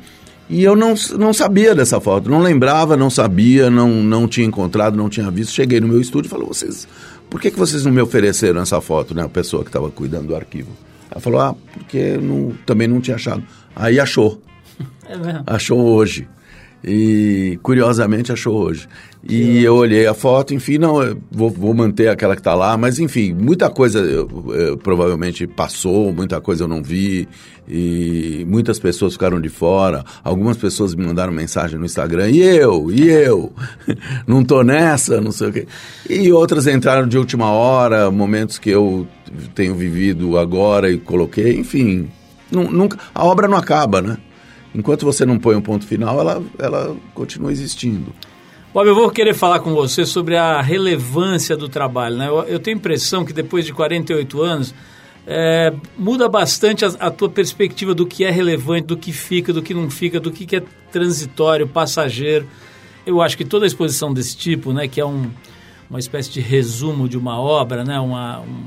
E 0.51 0.63
eu 0.65 0.75
não, 0.75 0.95
não 1.19 1.33
sabia 1.33 1.75
dessa 1.75 2.01
foto, 2.01 2.29
não 2.29 2.41
lembrava, 2.41 2.97
não 2.97 3.09
sabia, 3.09 3.71
não, 3.71 4.03
não 4.03 4.27
tinha 4.27 4.47
encontrado, 4.47 4.97
não 4.97 5.09
tinha 5.09 5.31
visto. 5.31 5.53
Cheguei 5.53 5.81
no 5.81 5.87
meu 5.87 6.01
estúdio 6.01 6.27
e 6.27 6.31
falei: 6.31 6.47
Vocês, 6.49 6.89
por 7.31 7.41
que, 7.41 7.51
que 7.51 7.59
vocês 7.59 7.85
não 7.85 7.93
me 7.93 8.03
ofereceram 8.03 8.61
essa 8.61 8.81
foto, 8.81 9.15
né? 9.15 9.23
A 9.23 9.29
pessoa 9.29 9.63
que 9.63 9.69
estava 9.69 9.89
cuidando 9.89 10.29
do 10.29 10.37
arquivo. 10.37 10.71
Ela 11.11 11.21
falou: 11.21 11.41
Ah, 11.41 11.55
porque 11.75 12.19
não, 12.19 12.53
também 12.67 12.89
não 12.89 13.01
tinha 13.01 13.15
achado. 13.15 13.43
Aí 13.75 13.99
achou. 13.99 14.41
É 15.09 15.17
mesmo? 15.17 15.43
Achou 15.47 15.81
hoje. 15.81 16.27
e 16.83 17.59
curiosamente 17.63 18.33
achou 18.33 18.55
hoje. 18.55 18.89
E 19.29 19.63
eu 19.63 19.77
olhei 19.77 20.05
a 20.05 20.15
foto, 20.15 20.53
enfim, 20.53 20.79
não, 20.79 20.95
vou, 21.31 21.49
vou, 21.49 21.73
manter 21.73 22.09
aquela 22.09 22.35
que 22.35 22.41
está 22.41 22.55
lá, 22.55 22.77
mas 22.77 22.99
enfim, 22.99 23.33
muita 23.33 23.71
coisa 23.71 24.01
eu, 24.01 24.29
eu, 24.53 24.77
provavelmente 24.77 25.47
passou, 25.47 26.13
muita 26.13 26.41
coisa 26.41 26.65
eu 26.65 26.69
não 26.69 26.83
vi, 26.83 27.29
e 27.69 28.45
muitas 28.49 28.81
pessoas 28.81 29.13
ficaram 29.13 29.41
de 29.41 29.49
fora. 29.49 30.05
Algumas 30.25 30.57
pessoas 30.57 30.93
me 30.97 31.07
mandaram 31.07 31.33
mensagem 31.33 31.79
no 31.79 31.85
Instagram, 31.85 32.31
e 32.31 32.41
eu, 32.41 32.91
e 32.91 33.09
eu, 33.09 33.53
não 34.27 34.43
tô 34.43 34.65
nessa, 34.65 35.21
não 35.21 35.31
sei 35.31 35.49
o 35.49 35.53
quê. 35.53 35.67
E 36.11 36.33
outras 36.33 36.67
entraram 36.67 37.07
de 37.07 37.17
última 37.17 37.49
hora, 37.51 38.11
momentos 38.11 38.59
que 38.59 38.71
eu 38.71 39.07
tenho 39.55 39.77
vivido 39.77 40.37
agora 40.37 40.91
e 40.91 40.99
coloquei, 40.99 41.57
enfim, 41.57 42.09
nunca, 42.53 42.99
a 43.15 43.25
obra 43.25 43.49
não 43.49 43.57
acaba, 43.57 44.03
né? 44.03 44.19
Enquanto 44.75 45.05
você 45.05 45.27
não 45.27 45.39
põe 45.39 45.55
um 45.55 45.61
ponto 45.61 45.87
final, 45.87 46.19
ela, 46.21 46.43
ela 46.59 46.97
continua 47.15 47.53
existindo. 47.53 48.13
Bob, 48.73 48.87
eu 48.89 48.95
vou 48.95 49.11
querer 49.11 49.35
falar 49.35 49.61
com 49.61 49.75
você 49.75 50.07
sobre 50.07 50.35
a 50.35 50.63
relevância 50.63 51.57
do 51.57 51.69
trabalho. 51.69 52.17
Né? 52.17 52.29
Eu, 52.29 52.43
eu 52.45 52.59
tenho 52.59 52.77
a 52.77 52.81
impressão 52.81 53.23
que 53.23 53.33
depois 53.33 53.67
de 53.67 53.73
48 53.73 54.43
anos, 54.43 54.75
é, 55.27 55.73
muda 55.97 56.29
bastante 56.29 56.85
a, 56.85 56.89
a, 56.99 57.11
tua 57.11 57.29
perspectiva 57.29 57.95
do 57.95 58.07
que 58.07 58.25
é 58.25 58.31
relevante, 58.31 58.87
do 58.87 58.97
que 58.97 59.13
fica, 59.13 59.53
do 59.53 59.63
que 59.63 59.75
não 59.75 59.91
fica, 59.91 60.19
do 60.19 60.31
que, 60.31 60.47
que 60.47 60.57
é 60.57 60.63
transitório, 60.91 61.69
passageiro. 61.69 62.49
Eu 63.05 63.21
acho 63.21 63.37
que 63.37 63.45
toda 63.45 63.67
exposição 63.67 64.13
desse 64.13 64.37
tipo, 64.37 64.73
né, 64.73 64.89
que 64.89 65.01
é 65.01 65.05
um, 65.07 65.31
uma 65.91 65.99
espécie 65.99 66.31
de 66.31 66.41
resumo 66.41 67.09
de 67.09 67.19
uma 67.19 67.39
obra, 67.39 67.85
né, 67.85 68.01
uma, 68.01 68.41
um, 68.41 68.65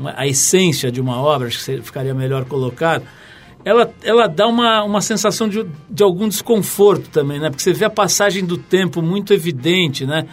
uma, 0.00 0.14
a 0.16 0.26
essência 0.26 0.90
de 0.90 1.00
uma 1.00 1.20
obra, 1.20 1.48
acho 1.48 1.62
que 1.64 1.82
ficaria 1.82 2.14
melhor 2.14 2.46
colocado, 2.46 3.04
ela, 3.62 3.92
ela 4.02 4.26
dá 4.26 4.46
uma, 4.46 4.82
uma 4.82 5.02
sensação 5.02 5.46
de, 5.46 5.66
de 5.88 6.02
algum 6.02 6.26
desconforto 6.26 7.10
também, 7.10 7.38
né? 7.38 7.50
Porque 7.50 7.62
você 7.62 7.74
vê 7.74 7.84
a 7.84 7.90
passagem 7.90 8.42
do 8.44 8.56
tempo 8.56 9.02
muito 9.02 9.34
evidente, 9.34 10.06
né? 10.06 10.26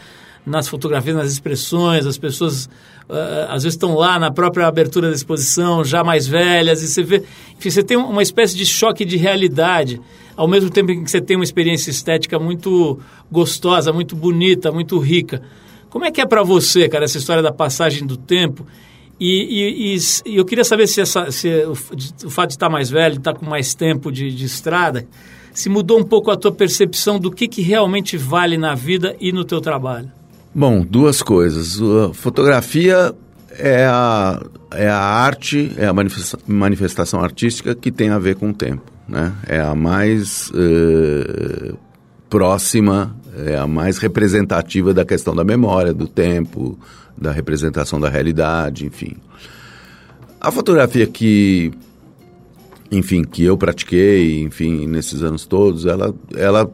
Nas 0.46 0.70
fotografias, 0.70 1.14
nas 1.14 1.30
expressões, 1.30 2.06
as 2.06 2.18
pessoas 2.18 2.68
uh, 3.10 3.50
às 3.50 3.64
vezes 3.64 3.74
estão 3.74 3.96
lá 3.96 4.18
na 4.18 4.32
própria 4.32 4.66
abertura 4.66 5.10
da 5.10 5.14
exposição, 5.14 5.84
já 5.84 6.06
mais 6.06 6.26
velhas, 6.26 6.82
e 6.82 6.88
você 6.88 7.04
vê... 7.04 7.22
Enfim, 7.58 7.70
você 7.70 7.84
tem 7.84 7.98
uma 7.98 8.24
espécie 8.24 8.56
de 8.56 8.66
choque 8.66 9.04
de 9.04 9.18
realidade, 9.18 10.00
ao 10.38 10.48
mesmo 10.48 10.70
tempo 10.70 10.92
em 10.92 11.04
que 11.04 11.12
você 11.12 11.20
tem 11.20 11.36
uma 11.36 11.44
experiência 11.44 11.92
estética 11.92 12.40
muito 12.40 12.98
gostosa, 13.30 13.92
muito 13.92 14.16
bonita, 14.16 14.72
muito 14.72 14.98
rica. 15.00 15.42
Como 15.90 16.06
é 16.06 16.12
que 16.12 16.22
é 16.22 16.26
para 16.26 16.44
você, 16.44 16.88
cara, 16.88 17.04
essa 17.04 17.18
história 17.18 17.44
da 17.44 17.52
passagem 17.52 18.08
do 18.08 18.16
tempo 18.16 18.66
e, 19.20 19.96
e, 19.96 19.98
e, 20.26 20.38
eu 20.38 20.46
queria 20.46 20.64
saber 20.64 20.88
se, 20.88 21.02
essa, 21.02 21.32
se 21.32 21.50
o, 21.66 21.72
o, 21.72 22.30
fato 22.30 22.50
de 22.50 22.56
estar 22.56 22.70
mais 22.70 22.90
velho, 22.90 23.14
de 23.14 23.20
estar 23.20 23.34
com 23.34 23.46
mais 23.46 23.74
tempo 23.74 24.12
de, 24.12 24.30
de, 24.32 24.46
estrada, 24.46 25.08
se 25.54 25.70
mudou 25.70 26.00
um 26.00 26.04
pouco 26.04 26.30
a 26.30 26.38
tua 26.38 26.52
percepção 26.52 27.20
do 27.20 27.32
que, 27.32 27.48
que 27.48 27.62
realmente 27.62 28.16
vale 28.16 28.58
na 28.58 28.76
vida 28.76 29.16
e 29.20 29.32
no 29.32 29.44
teu 29.44 29.60
trabalho. 29.60 30.12
Bom, 30.54 30.86
duas 30.88 31.22
coisas. 31.24 31.80
A 31.82 32.14
fotografia 32.14 33.14
é 33.58 33.86
a, 33.86 34.42
é 34.72 34.88
a 34.88 35.00
arte, 35.00 35.72
é 35.78 35.88
a 35.88 35.94
manifestação 36.48 37.20
artística 37.20 37.74
que 37.74 37.92
tem 37.92 38.10
a 38.10 38.20
ver 38.20 38.36
com 38.36 38.50
o 38.50 38.54
tempo. 38.54 38.84
Né? 39.08 39.34
É 39.48 39.60
a 39.60 39.74
mais 39.74 40.52
uh, 40.52 41.78
próxima, 42.30 43.16
é 43.46 43.58
a 43.58 43.66
mais 43.66 43.98
representativa 43.98 44.94
da 44.94 45.06
questão 45.06 45.36
da 45.36 45.44
memória, 45.44 45.94
do 45.94 46.08
tempo, 46.08 46.78
da 47.18 47.32
representação 47.32 48.00
da 48.00 48.10
realidade, 48.10 48.86
enfim. 48.86 49.16
A 50.40 50.52
fotografia 50.52 51.08
que, 51.08 51.72
enfim, 52.92 53.24
que 53.24 53.44
eu 53.44 53.58
pratiquei, 53.58 54.42
enfim, 54.42 54.88
nesses 54.88 55.24
anos 55.24 55.46
todos, 55.46 55.86
ela, 55.86 56.14
ela 56.36 56.72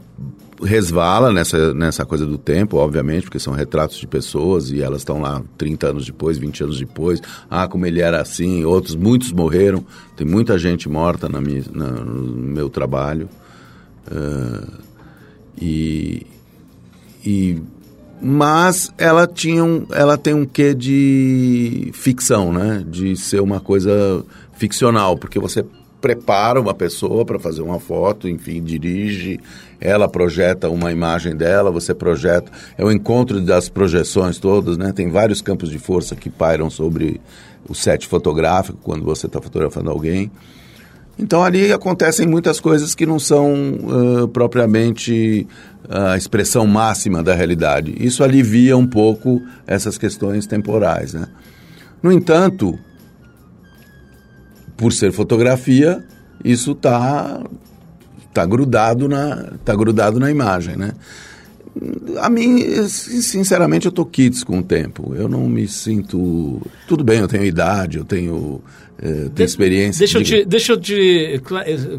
resvala 0.62 1.32
nessa, 1.32 1.74
nessa 1.74 2.06
coisa 2.06 2.26
do 2.26 2.38
tempo, 2.38 2.78
obviamente, 2.78 3.24
porque 3.24 3.40
são 3.40 3.54
retratos 3.54 3.98
de 3.98 4.08
pessoas 4.08 4.70
e 4.72 4.82
elas 4.82 5.02
estão 5.02 5.22
lá 5.22 5.42
30 5.58 5.88
anos 5.88 6.06
depois, 6.06 6.38
20 6.38 6.64
anos 6.64 6.80
depois. 6.80 7.22
Ah, 7.50 7.68
como 7.68 7.86
ele 7.86 8.02
era 8.02 8.22
assim, 8.22 8.64
outros, 8.66 8.96
muitos 8.96 9.32
morreram. 9.32 9.86
Tem 10.16 10.26
muita 10.26 10.58
gente 10.58 10.90
morta 10.90 11.30
na 11.30 11.40
minha, 11.40 11.64
na, 11.72 11.88
no 11.88 12.36
meu 12.36 12.70
trabalho. 12.70 13.30
Uh, 14.08 14.72
e, 15.58 16.28
e 17.26 17.62
mas 18.24 18.90
ela 18.98 19.28
tinha 19.28 19.64
um, 19.64 19.86
ela 19.92 20.18
tem 20.18 20.34
um 20.34 20.46
quê 20.46 20.74
de 20.74 21.92
ficção, 21.94 22.54
né? 22.54 22.84
De 22.88 23.18
ser 23.18 23.42
uma 23.42 23.60
coisa 23.60 24.24
ficcional, 24.54 25.18
porque 25.18 25.38
você 25.38 25.66
prepara 26.00 26.60
uma 26.60 26.74
pessoa 26.74 27.26
para 27.26 27.40
fazer 27.40 27.62
uma 27.62 27.80
foto, 27.80 28.28
enfim, 28.28 28.62
dirige, 28.62 29.40
ela 29.80 30.08
projeta 30.08 30.70
uma 30.70 30.92
imagem 30.92 31.36
dela, 31.36 31.72
você 31.72 31.94
projeta, 31.94 32.52
é 32.78 32.84
o 32.84 32.92
encontro 32.92 33.42
das 33.42 33.70
projeções 33.70 34.38
todas, 34.38 34.78
né? 34.78 34.92
Tem 34.94 35.10
vários 35.10 35.42
campos 35.42 35.70
de 35.70 35.78
força 35.78 36.16
que 36.16 36.30
pairam 36.30 36.70
sobre 36.70 37.20
o 37.68 37.76
set 37.76 38.08
fotográfico 38.08 38.78
quando 38.82 39.04
você 39.04 39.28
está 39.28 39.42
fotografando 39.42 39.90
alguém. 39.90 40.32
Então 41.18 41.44
ali 41.44 41.72
acontecem 41.72 42.28
muitas 42.28 42.60
coisas 42.60 42.96
que 42.96 43.06
não 43.06 43.20
são 43.20 43.54
uh, 43.54 44.28
propriamente 44.28 45.48
a 45.90 46.18
expressão 46.18 46.66
máxima 46.66 47.22
da 47.22 47.34
realidade. 47.34 47.96
Isso 48.00 48.24
alivia 48.24 48.76
um 48.76 48.88
pouco 48.88 49.42
essas 49.68 49.98
questões 49.98 50.48
temporais. 50.48 51.14
Né? 51.14 51.28
No 52.02 52.12
entanto, 52.12 52.78
por 54.76 54.92
ser 54.92 55.12
fotografia, 55.12 56.04
isso 56.44 56.72
está 56.72 57.44
tá 58.34 58.46
grudado, 58.46 59.08
na, 59.08 59.52
tá 59.64 59.76
grudado 59.76 60.20
na 60.20 60.32
imagem. 60.32 60.76
Né? 60.76 60.94
A 62.22 62.30
mim, 62.30 62.88
sinceramente, 62.88 63.86
eu 63.86 63.92
tô 63.92 64.06
kids 64.06 64.44
com 64.44 64.60
o 64.60 64.64
tempo. 64.64 65.14
Eu 65.16 65.28
não 65.28 65.48
me 65.48 65.68
sinto. 65.68 66.62
Tudo 66.88 67.04
bem, 67.04 67.20
eu 67.20 67.28
tenho 67.28 67.44
idade, 67.44 67.98
eu 67.98 68.06
tenho, 68.06 68.62
eh, 69.02 69.30
tenho 69.34 69.46
experiência. 69.46 70.00
Deixa, 70.00 70.22
de... 70.22 70.36
eu 70.36 70.40
te, 70.40 70.46
deixa 70.46 70.74
eu 70.74 70.78
te 70.78 71.42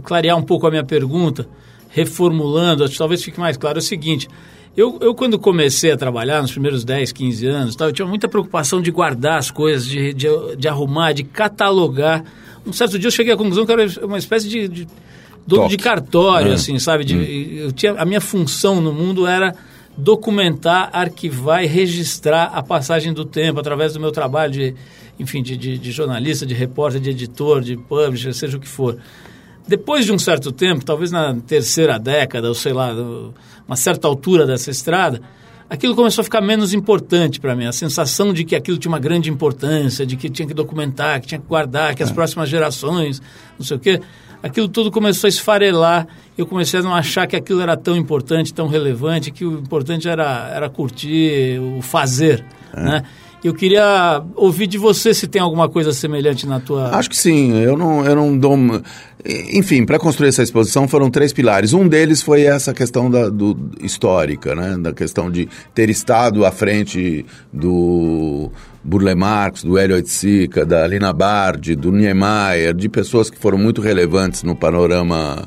clarear 0.02 0.36
um 0.36 0.42
pouco 0.42 0.66
a 0.66 0.70
minha 0.70 0.84
pergunta, 0.84 1.48
reformulando, 1.90 2.88
talvez 2.90 3.22
fique 3.22 3.38
mais 3.38 3.56
claro. 3.56 3.78
É 3.78 3.80
o 3.80 3.82
seguinte: 3.82 4.28
eu, 4.76 4.98
eu, 5.00 5.14
quando 5.14 5.38
comecei 5.38 5.92
a 5.92 5.96
trabalhar, 5.96 6.42
nos 6.42 6.50
primeiros 6.50 6.84
10, 6.84 7.12
15 7.12 7.46
anos, 7.46 7.76
tal, 7.76 7.88
eu 7.88 7.92
tinha 7.92 8.06
muita 8.06 8.28
preocupação 8.28 8.82
de 8.82 8.90
guardar 8.90 9.38
as 9.38 9.50
coisas, 9.50 9.86
de, 9.86 10.12
de, 10.12 10.28
de, 10.56 10.68
arrumar, 10.68 11.12
de 11.12 11.22
catalogar. 11.22 12.24
Um 12.66 12.72
certo 12.72 12.98
dia 12.98 13.06
eu 13.06 13.12
cheguei 13.12 13.32
à 13.32 13.36
conclusão 13.36 13.64
que 13.64 13.72
era 13.72 13.86
uma 14.02 14.18
espécie 14.18 14.48
de, 14.48 14.66
de 14.66 14.88
dono 15.46 15.68
de 15.68 15.76
cartório, 15.76 16.50
é. 16.50 16.54
assim, 16.54 16.76
sabe? 16.80 17.04
De, 17.04 17.16
hum. 17.16 17.22
eu 17.66 17.72
tinha, 17.72 17.92
a 17.92 18.04
minha 18.04 18.20
função 18.20 18.80
no 18.80 18.92
mundo 18.92 19.26
era 19.26 19.54
documentar, 19.96 20.90
arquivar 20.92 21.62
e 21.62 21.66
registrar 21.66 22.46
a 22.46 22.62
passagem 22.62 23.12
do 23.12 23.24
tempo 23.24 23.60
através 23.60 23.92
do 23.92 24.00
meu 24.00 24.10
trabalho 24.10 24.52
de, 24.52 24.74
enfim, 25.18 25.42
de, 25.42 25.56
de, 25.56 25.78
de 25.78 25.92
jornalista, 25.92 26.44
de 26.44 26.54
repórter, 26.54 27.00
de 27.00 27.10
editor, 27.10 27.60
de 27.60 27.76
publisher, 27.76 28.32
seja 28.32 28.56
o 28.56 28.60
que 28.60 28.68
for. 28.68 28.98
Depois 29.66 30.04
de 30.04 30.12
um 30.12 30.18
certo 30.18 30.52
tempo, 30.52 30.84
talvez 30.84 31.10
na 31.10 31.34
terceira 31.34 31.98
década, 31.98 32.48
ou 32.48 32.54
sei 32.54 32.72
lá, 32.72 32.92
uma 33.66 33.76
certa 33.76 34.06
altura 34.06 34.46
dessa 34.46 34.70
estrada, 34.70 35.22
aquilo 35.70 35.94
começou 35.94 36.20
a 36.20 36.24
ficar 36.24 36.42
menos 36.42 36.74
importante 36.74 37.40
para 37.40 37.54
mim. 37.56 37.64
A 37.64 37.72
sensação 37.72 38.32
de 38.32 38.44
que 38.44 38.54
aquilo 38.54 38.76
tinha 38.76 38.90
uma 38.90 38.98
grande 38.98 39.30
importância, 39.30 40.04
de 40.04 40.16
que 40.16 40.28
tinha 40.28 40.46
que 40.46 40.52
documentar, 40.52 41.20
que 41.20 41.28
tinha 41.28 41.40
que 41.40 41.46
guardar, 41.46 41.94
que 41.94 42.02
as 42.02 42.10
é. 42.10 42.14
próximas 42.14 42.48
gerações, 42.48 43.22
não 43.58 43.64
sei 43.64 43.76
o 43.76 43.80
quê 43.80 44.00
aquilo 44.44 44.68
tudo 44.68 44.90
começou 44.90 45.26
a 45.26 45.30
esfarelar. 45.30 46.06
Eu 46.36 46.46
comecei 46.46 46.80
a 46.80 46.82
não 46.82 46.94
achar 46.94 47.26
que 47.26 47.34
aquilo 47.34 47.62
era 47.62 47.76
tão 47.76 47.96
importante, 47.96 48.52
tão 48.52 48.68
relevante, 48.68 49.30
que 49.30 49.44
o 49.44 49.58
importante 49.58 50.06
era, 50.06 50.50
era 50.54 50.68
curtir, 50.68 51.58
o 51.58 51.80
fazer, 51.80 52.44
é. 52.74 52.80
né? 52.80 53.04
Eu 53.44 53.52
queria 53.52 54.22
ouvir 54.34 54.66
de 54.66 54.78
você 54.78 55.12
se 55.12 55.26
tem 55.26 55.40
alguma 55.40 55.68
coisa 55.68 55.92
semelhante 55.92 56.46
na 56.46 56.60
tua. 56.60 56.88
Acho 56.96 57.10
que 57.10 57.16
sim. 57.16 57.52
Eu 57.62 57.76
não, 57.76 58.02
eu 58.02 58.16
não 58.16 58.38
dou. 58.38 58.56
Enfim, 59.52 59.84
para 59.84 59.98
construir 59.98 60.30
essa 60.30 60.42
exposição 60.42 60.88
foram 60.88 61.10
três 61.10 61.30
pilares. 61.30 61.74
Um 61.74 61.86
deles 61.86 62.22
foi 62.22 62.44
essa 62.44 62.72
questão 62.72 63.10
da, 63.10 63.28
do, 63.28 63.54
histórica, 63.82 64.54
né? 64.54 64.78
Da 64.78 64.94
questão 64.94 65.30
de 65.30 65.46
ter 65.74 65.90
estado 65.90 66.46
à 66.46 66.50
frente 66.50 67.26
do 67.52 68.50
Burle 68.82 69.14
Marx, 69.14 69.62
do 69.62 69.76
Hélio 69.76 69.96
Oiticica, 69.96 70.64
da 70.64 70.86
Lina 70.86 71.12
Bardi, 71.12 71.76
do 71.76 71.92
Niemeyer, 71.92 72.72
de 72.72 72.88
pessoas 72.88 73.28
que 73.28 73.38
foram 73.38 73.58
muito 73.58 73.82
relevantes 73.82 74.42
no 74.42 74.56
panorama 74.56 75.46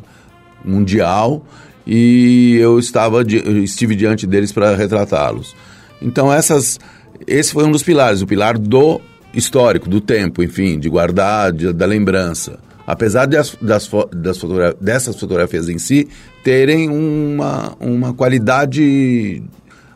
mundial 0.63 1.44
e 1.86 2.58
eu 2.60 2.77
estava 2.77 3.22
eu 3.22 3.63
estive 3.63 3.96
diante 3.96 4.27
deles 4.27 4.51
para 4.51 4.75
retratá-los. 4.75 5.56
Então 6.00 6.32
essas 6.32 6.77
esse 7.25 7.53
foi 7.53 7.65
um 7.65 7.71
dos 7.71 7.83
pilares, 7.83 8.21
o 8.21 8.27
pilar 8.27 8.57
do 8.57 9.01
histórico, 9.33 9.89
do 9.89 10.01
tempo, 10.01 10.43
enfim, 10.43 10.79
de 10.79 10.89
guardar, 10.89 11.51
de, 11.51 11.71
da 11.74 11.86
lembrança. 11.86 12.59
Apesar 12.86 13.25
de 13.25 13.36
as, 13.36 13.55
das, 13.62 13.89
das 14.13 14.38
fotogra 14.38 14.75
dessas 14.79 15.19
fotografias 15.19 15.67
em 15.67 15.77
si 15.77 16.07
terem 16.43 16.89
uma, 16.89 17.75
uma 17.79 18.13
qualidade 18.13 19.43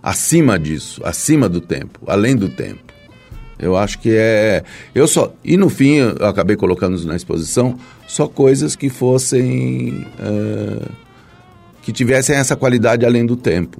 acima 0.03 0.59
disso, 0.59 1.01
acima 1.03 1.47
do 1.47 1.61
tempo, 1.61 1.99
além 2.05 2.35
do 2.35 2.49
tempo. 2.49 2.91
Eu 3.57 3.77
acho 3.77 3.99
que 3.99 4.09
é. 4.11 4.63
Eu 4.93 5.07
só. 5.07 5.31
E 5.43 5.55
no 5.55 5.69
fim, 5.69 5.97
eu 5.97 6.25
acabei 6.25 6.55
colocando 6.55 7.01
na 7.05 7.15
exposição 7.15 7.77
só 8.07 8.27
coisas 8.27 8.75
que 8.75 8.89
fossem. 8.89 10.05
Uh, 10.19 10.89
que 11.83 11.91
tivessem 11.91 12.35
essa 12.35 12.55
qualidade 12.55 13.05
além 13.05 13.25
do 13.25 13.35
tempo. 13.35 13.79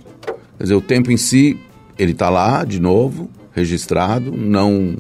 Quer 0.58 0.64
dizer, 0.64 0.76
o 0.76 0.82
tempo 0.82 1.12
em 1.12 1.18
si, 1.18 1.60
ele 2.02 2.14
está 2.14 2.30
lá, 2.30 2.64
de 2.64 2.80
novo, 2.80 3.30
registrado, 3.54 4.36
não 4.36 4.98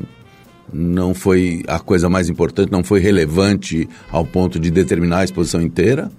não 0.73 1.13
foi 1.13 1.63
a 1.67 1.79
coisa 1.79 2.07
mais 2.07 2.29
importante, 2.29 2.71
não 2.71 2.81
foi 2.81 3.01
relevante 3.01 3.89
ao 4.09 4.25
ponto 4.25 4.57
de 4.57 4.71
determinar 4.71 5.19
a 5.19 5.23
exposição 5.25 5.61
inteira, 5.61 6.09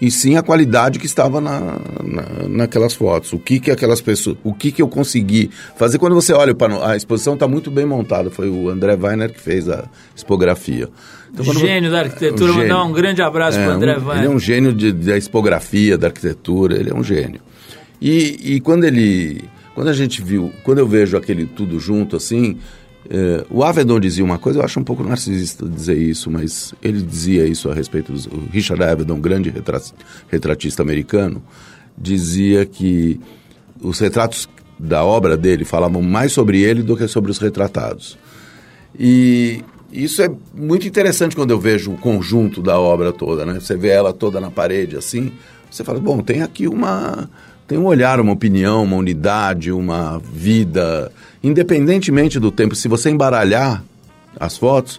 e 0.00 0.10
sim 0.10 0.36
a 0.36 0.42
qualidade 0.42 0.98
que 0.98 1.06
estava 1.06 1.40
na, 1.40 1.60
na, 2.04 2.48
naquelas 2.48 2.94
fotos. 2.94 3.32
O 3.32 3.38
que 3.38 3.60
que 3.60 3.70
aquelas 3.70 4.00
pessoas, 4.00 4.36
o 4.42 4.52
que 4.54 4.72
que 4.72 4.80
eu 4.80 4.88
consegui 4.88 5.50
fazer 5.76 5.98
quando 5.98 6.14
você 6.14 6.32
olha 6.32 6.54
para 6.54 6.90
a 6.90 6.96
exposição 6.96 7.34
está 7.34 7.46
muito 7.46 7.70
bem 7.70 7.84
montada. 7.84 8.30
Foi 8.30 8.48
o 8.48 8.68
André 8.68 8.96
Weiner 9.00 9.32
que 9.32 9.40
fez 9.40 9.68
a 9.68 9.84
expografia. 10.14 10.88
Então, 11.32 11.52
gênio 11.52 11.90
da 11.90 12.00
arquitetura, 12.00 12.52
um 12.52 12.56
mandar 12.56 12.84
um 12.84 12.92
grande 12.92 13.22
abraço 13.22 13.58
é, 13.58 13.64
para 13.64 13.72
o 13.72 13.76
André 13.76 13.98
um, 13.98 14.00
Weiner. 14.00 14.16
Ele 14.18 14.26
é 14.26 14.30
um 14.30 14.38
gênio 14.38 14.72
de, 14.72 14.92
da 14.92 15.16
expografia, 15.16 15.98
da 15.98 16.06
arquitetura, 16.08 16.76
ele 16.76 16.90
é 16.90 16.94
um 16.94 17.02
gênio. 17.02 17.40
E, 18.00 18.54
e 18.54 18.60
quando 18.60 18.84
ele, 18.84 19.44
quando 19.78 19.90
a 19.90 19.92
gente 19.92 20.20
viu, 20.20 20.52
quando 20.64 20.78
eu 20.78 20.88
vejo 20.88 21.16
aquele 21.16 21.46
tudo 21.46 21.78
junto 21.78 22.16
assim, 22.16 22.58
é, 23.08 23.46
o 23.48 23.62
Avedon 23.62 24.00
dizia 24.00 24.24
uma 24.24 24.36
coisa, 24.36 24.58
eu 24.58 24.64
acho 24.64 24.80
um 24.80 24.82
pouco 24.82 25.04
narcisista 25.04 25.68
dizer 25.68 25.96
isso, 25.96 26.28
mas 26.28 26.74
ele 26.82 27.00
dizia 27.00 27.46
isso 27.46 27.70
a 27.70 27.74
respeito 27.74 28.12
do 28.12 28.48
Richard 28.50 28.82
Avedon, 28.82 29.20
grande 29.20 29.54
retratista 30.28 30.82
americano, 30.82 31.40
dizia 31.96 32.66
que 32.66 33.20
os 33.80 34.00
retratos 34.00 34.48
da 34.76 35.04
obra 35.04 35.36
dele 35.36 35.64
falavam 35.64 36.02
mais 36.02 36.32
sobre 36.32 36.60
ele 36.60 36.82
do 36.82 36.96
que 36.96 37.06
sobre 37.06 37.30
os 37.30 37.38
retratados. 37.38 38.18
E 38.98 39.62
isso 39.92 40.20
é 40.20 40.28
muito 40.52 40.88
interessante 40.88 41.36
quando 41.36 41.52
eu 41.52 41.60
vejo 41.60 41.92
o 41.92 41.96
conjunto 41.96 42.60
da 42.60 42.80
obra 42.80 43.12
toda, 43.12 43.46
né? 43.46 43.60
Você 43.60 43.76
vê 43.76 43.90
ela 43.90 44.12
toda 44.12 44.40
na 44.40 44.50
parede 44.50 44.96
assim, 44.96 45.30
você 45.70 45.84
fala, 45.84 46.00
bom, 46.00 46.20
tem 46.20 46.42
aqui 46.42 46.66
uma 46.66 47.30
tem 47.68 47.76
um 47.76 47.84
olhar, 47.84 48.18
uma 48.18 48.32
opinião, 48.32 48.82
uma 48.82 48.96
unidade, 48.96 49.70
uma 49.70 50.18
vida, 50.18 51.12
independentemente 51.44 52.40
do 52.40 52.50
tempo. 52.50 52.74
Se 52.74 52.88
você 52.88 53.10
embaralhar 53.10 53.84
as 54.40 54.56
fotos, 54.56 54.98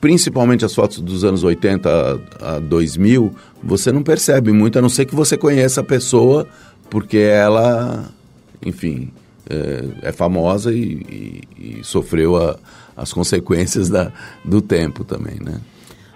principalmente 0.00 0.64
as 0.64 0.74
fotos 0.74 0.98
dos 1.00 1.24
anos 1.24 1.44
80 1.44 2.20
a 2.40 2.58
2000, 2.58 3.34
você 3.62 3.92
não 3.92 4.02
percebe 4.02 4.50
muito, 4.50 4.78
a 4.78 4.82
não 4.82 4.88
ser 4.88 5.04
que 5.04 5.14
você 5.14 5.36
conheça 5.36 5.82
a 5.82 5.84
pessoa, 5.84 6.48
porque 6.88 7.18
ela, 7.18 8.10
enfim, 8.64 9.12
é, 9.48 10.08
é 10.08 10.12
famosa 10.12 10.72
e, 10.72 11.42
e, 11.58 11.80
e 11.80 11.84
sofreu 11.84 12.36
a, 12.36 12.58
as 12.96 13.12
consequências 13.12 13.90
da, 13.90 14.10
do 14.42 14.62
tempo 14.62 15.04
também, 15.04 15.36
né? 15.38 15.60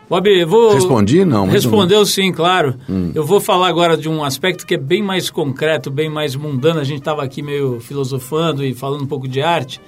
Bob, 0.09 0.27
eu 0.27 0.49
vou. 0.49 0.73
Respondi, 0.73 1.25
não? 1.25 1.47
Respondeu 1.47 2.05
sim, 2.07 2.33
claro. 2.33 2.77
Hum. 2.89 3.13
Eu 3.15 3.25
vou 3.25 3.41
falar 3.41 3.69
agora 3.69 3.97
de 3.97 4.09
um 4.09 4.25
aspecto 4.25 4.67
que 4.67 4.75
é 4.75 4.79
bem 4.79 5.03
mais 5.03 5.29
concreto, 5.29 5.91
bem 5.91 6.09
mais 6.09 6.35
mundano. 6.35 6.81
A 6.81 6.85
gente 6.85 7.01
estava 7.01 7.23
aqui 7.23 7.43
meio 7.43 7.79
filosofando 7.79 8.65
e 8.65 8.73
falando 8.73 9.03
um 9.03 9.07
pouco 9.07 9.29
de 9.29 9.43
arte 9.43 9.79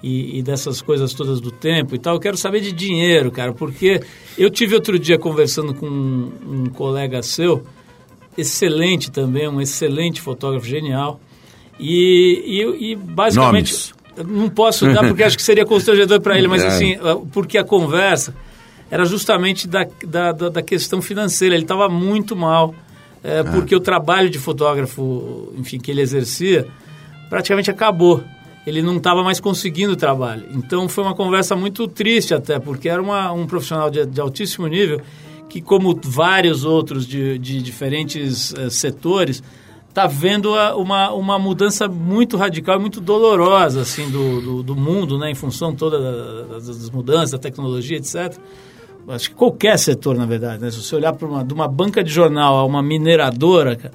e, 0.00 0.38
e, 0.38 0.42
dessas 0.42 0.80
coisas 0.80 1.12
todas 1.12 1.40
do 1.40 1.50
tempo 1.50 1.94
e 1.94 1.98
tal. 1.98 2.14
Eu 2.14 2.20
quero 2.20 2.36
saber 2.36 2.60
de 2.60 2.70
dinheiro, 2.70 3.32
cara, 3.32 3.52
porque 3.52 4.00
eu 4.38 4.48
tive 4.48 4.76
outro 4.76 4.96
dia 4.96 5.18
conversando 5.18 5.74
com 5.74 5.86
um, 5.86 6.32
um 6.46 6.66
colega 6.66 7.20
seu, 7.20 7.64
excelente 8.38 9.10
também, 9.10 9.48
um 9.48 9.60
excelente 9.60 10.20
fotógrafo 10.20 10.66
genial. 10.66 11.20
E, 11.80 12.44
e, 12.46 12.92
e 12.92 12.96
basicamente. 12.96 13.72
Nomes. 13.72 13.94
Não 14.24 14.48
posso 14.48 14.86
dar 14.92 15.08
porque 15.08 15.24
acho 15.24 15.36
que 15.36 15.42
seria 15.42 15.66
constrangedor 15.66 16.20
para 16.20 16.38
ele, 16.38 16.46
mas 16.46 16.62
é. 16.62 16.68
assim, 16.68 16.96
porque 17.32 17.58
a 17.58 17.64
conversa 17.64 18.32
era 18.90 19.04
justamente 19.04 19.66
da, 19.66 19.86
da, 20.06 20.32
da 20.32 20.62
questão 20.62 21.00
financeira. 21.00 21.54
Ele 21.54 21.64
estava 21.64 21.88
muito 21.88 22.36
mal, 22.36 22.74
é, 23.22 23.40
ah. 23.40 23.44
porque 23.44 23.74
o 23.74 23.80
trabalho 23.80 24.28
de 24.28 24.38
fotógrafo, 24.38 25.52
enfim, 25.56 25.78
que 25.78 25.90
ele 25.90 26.00
exercia, 26.00 26.66
praticamente 27.28 27.70
acabou. 27.70 28.22
Ele 28.66 28.80
não 28.80 28.96
estava 28.96 29.22
mais 29.22 29.40
conseguindo 29.40 29.92
o 29.92 29.96
trabalho. 29.96 30.46
Então 30.54 30.88
foi 30.88 31.04
uma 31.04 31.14
conversa 31.14 31.54
muito 31.54 31.86
triste 31.86 32.34
até, 32.34 32.58
porque 32.58 32.88
era 32.88 33.02
uma, 33.02 33.30
um 33.32 33.46
profissional 33.46 33.90
de, 33.90 34.06
de 34.06 34.20
altíssimo 34.20 34.66
nível 34.66 35.00
que, 35.48 35.60
como 35.60 35.98
vários 36.02 36.64
outros 36.64 37.06
de, 37.06 37.38
de 37.38 37.60
diferentes 37.60 38.52
uh, 38.52 38.70
setores, 38.70 39.42
está 39.88 40.06
vendo 40.06 40.52
uma, 40.76 41.12
uma 41.12 41.38
mudança 41.38 41.86
muito 41.86 42.36
radical 42.36 42.78
e 42.78 42.80
muito 42.80 43.00
dolorosa 43.00 43.82
assim, 43.82 44.10
do, 44.10 44.40
do, 44.40 44.62
do 44.62 44.74
mundo, 44.74 45.18
né, 45.18 45.30
em 45.30 45.34
função 45.34 45.72
toda 45.72 46.46
das, 46.48 46.66
das 46.66 46.90
mudanças, 46.90 47.30
da 47.32 47.38
tecnologia, 47.38 47.98
etc 47.98 48.36
acho 49.08 49.30
que 49.30 49.36
qualquer 49.36 49.78
setor, 49.78 50.16
na 50.16 50.26
verdade, 50.26 50.62
né? 50.62 50.70
Se 50.70 50.82
você 50.82 50.96
olhar 50.96 51.12
para 51.12 51.26
uma, 51.28 51.44
de 51.44 51.52
uma 51.52 51.68
banca 51.68 52.02
de 52.02 52.10
jornal 52.10 52.56
a 52.56 52.64
uma 52.64 52.82
mineradora, 52.82 53.76
cara, 53.76 53.94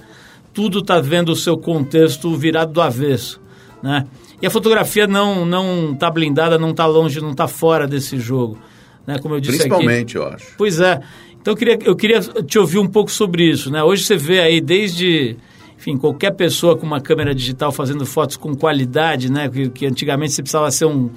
tudo 0.54 0.80
está 0.80 1.00
vendo 1.00 1.30
o 1.30 1.36
seu 1.36 1.58
contexto 1.58 2.36
virado 2.36 2.74
do 2.74 2.82
avesso, 2.82 3.41
né? 3.82 4.06
E 4.41 4.48
a 4.48 4.50
fotografia 4.50 5.08
não 5.08 5.45
não 5.45 5.93
está 5.93 6.10
blindada, 6.10 6.58
não 6.58 6.72
está 6.72 6.86
longe, 6.86 7.19
não 7.19 7.32
está 7.32 7.48
fora 7.48 7.88
desse 7.88 8.19
jogo, 8.19 8.58
né? 9.06 9.17
Como 9.19 9.36
eu 9.36 9.39
disse 9.39 9.58
Principalmente, 9.58 10.17
aqui. 10.17 10.28
eu 10.28 10.34
acho. 10.34 10.56
Pois 10.58 10.80
é. 10.80 11.02
Então 11.41 11.54
eu 11.54 11.58
queria, 11.58 11.80
eu 11.84 11.95
queria 11.95 12.19
te 12.19 12.60
ouvir 12.60 12.80
um 12.80 12.88
pouco 12.88 13.12
sobre 13.12 13.50
isso, 13.50 13.72
né? 13.72 13.84
Hoje 13.84 14.04
você 14.04 14.15
vê 14.15 14.39
aí 14.39 14.62
desde 14.62 15.38
enfim, 15.78 15.98
qualquer 15.98 16.32
pessoa 16.32 16.78
com 16.78 16.86
uma 16.86 17.00
câmera 17.00 17.34
digital 17.34 17.72
fazendo 17.72 18.06
fotos 18.06 18.36
com 18.36 18.54
qualidade, 18.54 19.32
né? 19.32 19.48
Que, 19.48 19.69
que 19.69 19.86
antigamente 19.86 20.34
você 20.34 20.41
precisava 20.41 20.69
ser 20.72 20.86
um, 20.86 21.10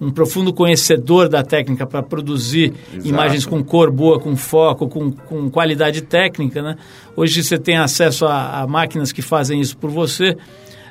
um 0.00 0.10
profundo 0.10 0.52
conhecedor 0.52 1.28
da 1.28 1.42
técnica 1.42 1.86
para 1.86 2.02
produzir 2.02 2.72
Exato. 2.92 3.08
imagens 3.08 3.44
com 3.44 3.62
cor 3.64 3.90
boa, 3.90 4.20
com 4.20 4.36
foco, 4.36 4.88
com, 4.88 5.10
com 5.10 5.50
qualidade 5.50 6.02
técnica. 6.02 6.62
Né? 6.62 6.76
Hoje 7.16 7.42
você 7.42 7.58
tem 7.58 7.76
acesso 7.76 8.26
a, 8.26 8.60
a 8.60 8.66
máquinas 8.66 9.10
que 9.10 9.22
fazem 9.22 9.60
isso 9.60 9.76
por 9.76 9.90
você. 9.90 10.36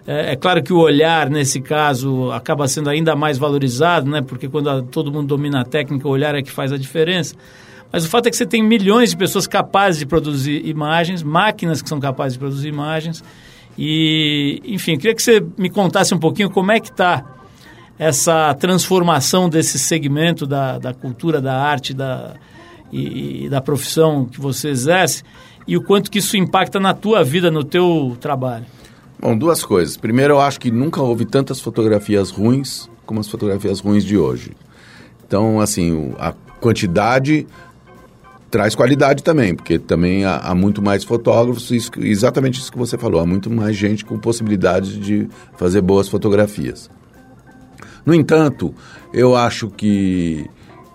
É, 0.06 0.34
é, 0.34 0.36
claro 0.36 0.62
que 0.62 0.74
o 0.74 0.80
olhar, 0.80 1.30
nesse 1.30 1.62
caso, 1.62 2.32
acaba 2.32 2.68
sendo 2.68 2.90
ainda 2.90 3.16
mais 3.16 3.38
valorizado, 3.38 4.10
né? 4.10 4.22
porque 4.22 4.50
quando 4.50 4.70
a, 4.70 4.82
todo 4.82 5.12
mundo 5.12 5.28
domina 5.28 5.62
a 5.62 5.66
técnica, 5.66 6.08
o 6.08 6.12
olhar 6.12 6.36
é 6.36 6.42
que 6.42 6.52
faz 6.52 6.74
a 6.74 6.78
diferença. 6.78 7.36
Mas 7.92 8.04
o 8.04 8.10
fato 8.10 8.28
é 8.28 8.30
que 8.30 8.36
você 8.36 8.46
tem 8.46 8.62
milhões 8.62 9.12
de 9.12 9.18
pessoas 9.18 9.48
capazes 9.48 10.00
de 10.00 10.06
produzir 10.06 10.66
imagens, 10.66 11.24
máquinas 11.24 11.82
que 11.82 11.88
são 11.88 12.00
capazes 12.00 12.34
de 12.34 12.40
produzir 12.40 12.68
imagens. 12.68 13.24
E, 13.78 14.62
enfim, 14.66 14.94
eu 14.94 14.98
queria 14.98 15.16
que 15.16 15.22
você 15.22 15.42
me 15.58 15.70
contasse 15.70 16.14
um 16.14 16.20
pouquinho 16.20 16.50
como 16.50 16.72
é 16.72 16.80
que 16.82 16.90
está 16.90 17.37
essa 17.98 18.54
transformação 18.54 19.50
desse 19.50 19.80
segmento 19.80 20.46
da, 20.46 20.78
da 20.78 20.94
cultura, 20.94 21.42
da 21.42 21.60
arte 21.60 21.94
da, 21.94 22.36
e, 22.92 23.46
e 23.46 23.50
da 23.50 23.62
profissão 23.62 24.26
que 24.26 24.40
você 24.40 24.70
exerce 24.70 25.24
e 25.68 25.76
o 25.76 25.84
quanto 25.84 26.10
que 26.10 26.20
isso 26.20 26.38
impacta 26.38 26.80
na 26.80 26.94
tua 26.94 27.24
vida, 27.24 27.52
no 27.52 27.64
teu 27.64 28.16
trabalho? 28.22 28.66
Bom, 29.20 29.38
duas 29.38 29.66
coisas. 29.66 29.98
Primeiro, 29.98 30.36
eu 30.36 30.40
acho 30.40 30.60
que 30.60 30.72
nunca 30.72 31.02
houve 31.02 31.26
tantas 31.26 31.60
fotografias 31.60 32.30
ruins 32.30 32.90
como 33.06 33.20
as 33.20 33.28
fotografias 33.28 33.80
ruins 33.80 34.04
de 34.04 34.18
hoje. 34.18 34.52
Então, 35.26 35.60
assim, 35.60 36.14
a 36.20 36.34
quantidade 36.60 37.48
traz 38.52 38.76
qualidade 38.76 39.24
também, 39.24 39.56
porque 39.56 39.78
também 39.78 40.24
há, 40.24 40.38
há 40.38 40.56
muito 40.56 40.82
mais 40.82 41.04
fotógrafos, 41.04 41.70
isso, 41.72 41.92
exatamente 42.00 42.60
isso 42.60 42.72
que 42.72 42.78
você 42.78 42.98
falou, 42.98 43.20
há 43.20 43.26
muito 43.26 43.50
mais 43.50 43.76
gente 43.76 44.06
com 44.06 44.18
possibilidade 44.18 44.98
de 45.00 45.28
fazer 45.58 45.82
boas 45.82 46.08
fotografias. 46.08 46.90
No 48.08 48.16
entanto, 48.16 48.74
eu 49.14 49.36
acho 49.36 49.70
que 49.70 50.50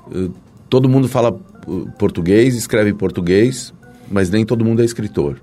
uh, 0.07 0.33
todo 0.71 0.89
mundo 0.89 1.07
fala 1.07 1.31
uh, 1.67 1.93
português, 1.99 2.57
escreve 2.57 2.95
português, 2.95 3.75
mas 4.11 4.31
nem 4.31 4.47
todo 4.47 4.65
mundo 4.65 4.81
é 4.81 4.85
escritor. 4.87 5.37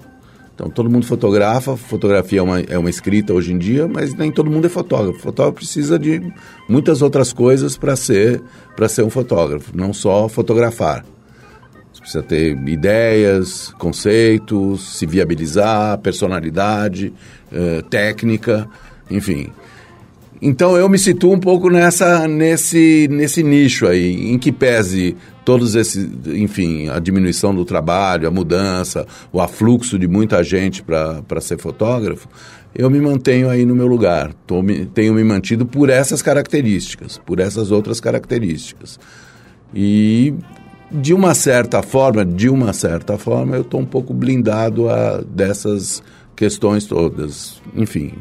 Então, 0.55 0.67
todo 0.67 0.89
mundo 0.89 1.05
fotografa, 1.05 1.77
fotografia 1.77 2.39
é 2.39 2.41
uma, 2.41 2.59
é 2.61 2.75
uma 2.75 2.89
escrita 2.89 3.35
hoje 3.35 3.53
em 3.53 3.59
dia, 3.59 3.87
mas 3.87 4.15
nem 4.15 4.31
todo 4.31 4.49
mundo 4.49 4.65
é 4.65 4.69
fotógrafo. 4.69 5.19
O 5.19 5.21
fotógrafo 5.21 5.57
precisa 5.57 5.99
de 5.99 6.33
muitas 6.67 7.03
outras 7.03 7.31
coisas 7.31 7.77
para 7.77 7.95
ser, 7.95 8.41
ser 8.89 9.03
um 9.03 9.09
fotógrafo, 9.11 9.71
não 9.77 9.93
só 9.93 10.27
fotografar. 10.27 11.05
Você 11.93 12.01
precisa 12.01 12.23
ter 12.23 12.57
ideias, 12.67 13.71
conceitos, 13.77 14.97
se 14.97 15.05
viabilizar, 15.05 15.99
personalidade, 15.99 17.13
uh, 17.51 17.83
técnica, 17.83 18.67
enfim. 19.11 19.51
Então 20.41 20.77
eu 20.77 20.87
me 20.87 20.97
situo 20.97 21.33
um 21.33 21.39
pouco 21.39 21.69
nessa, 21.69 22.27
nesse, 22.27 23.07
nesse 23.11 23.43
nicho 23.43 23.87
aí, 23.87 24.31
em 24.31 24.37
que 24.37 24.51
pese 24.51 25.15
todos 25.43 25.75
esses, 25.75 26.07
enfim, 26.27 26.87
a 26.89 26.99
diminuição 26.99 27.53
do 27.53 27.65
trabalho, 27.65 28.27
a 28.27 28.31
mudança, 28.31 29.05
o 29.33 29.41
afluxo 29.41 29.99
de 29.99 30.07
muita 30.07 30.43
gente 30.43 30.81
para 30.83 31.41
ser 31.41 31.59
fotógrafo, 31.59 32.29
eu 32.73 32.89
me 32.89 33.01
mantenho 33.01 33.49
aí 33.49 33.65
no 33.65 33.75
meu 33.75 33.87
lugar. 33.87 34.31
Tô, 34.45 34.61
me, 34.61 34.85
tenho 34.85 35.13
me 35.13 35.23
mantido 35.23 35.65
por 35.65 35.89
essas 35.89 36.21
características, 36.21 37.17
por 37.17 37.39
essas 37.39 37.71
outras 37.71 37.99
características. 37.99 38.99
E 39.73 40.33
de 40.91 41.13
uma 41.13 41.33
certa 41.33 41.81
forma, 41.81 42.25
de 42.25 42.49
uma 42.49 42.71
certa 42.71 43.17
forma, 43.17 43.55
eu 43.55 43.61
estou 43.61 43.79
um 43.79 43.85
pouco 43.85 44.13
blindado 44.13 44.89
a 44.89 45.21
dessas 45.21 46.01
questões 46.35 46.85
todas. 46.85 47.61
Enfim, 47.75 48.13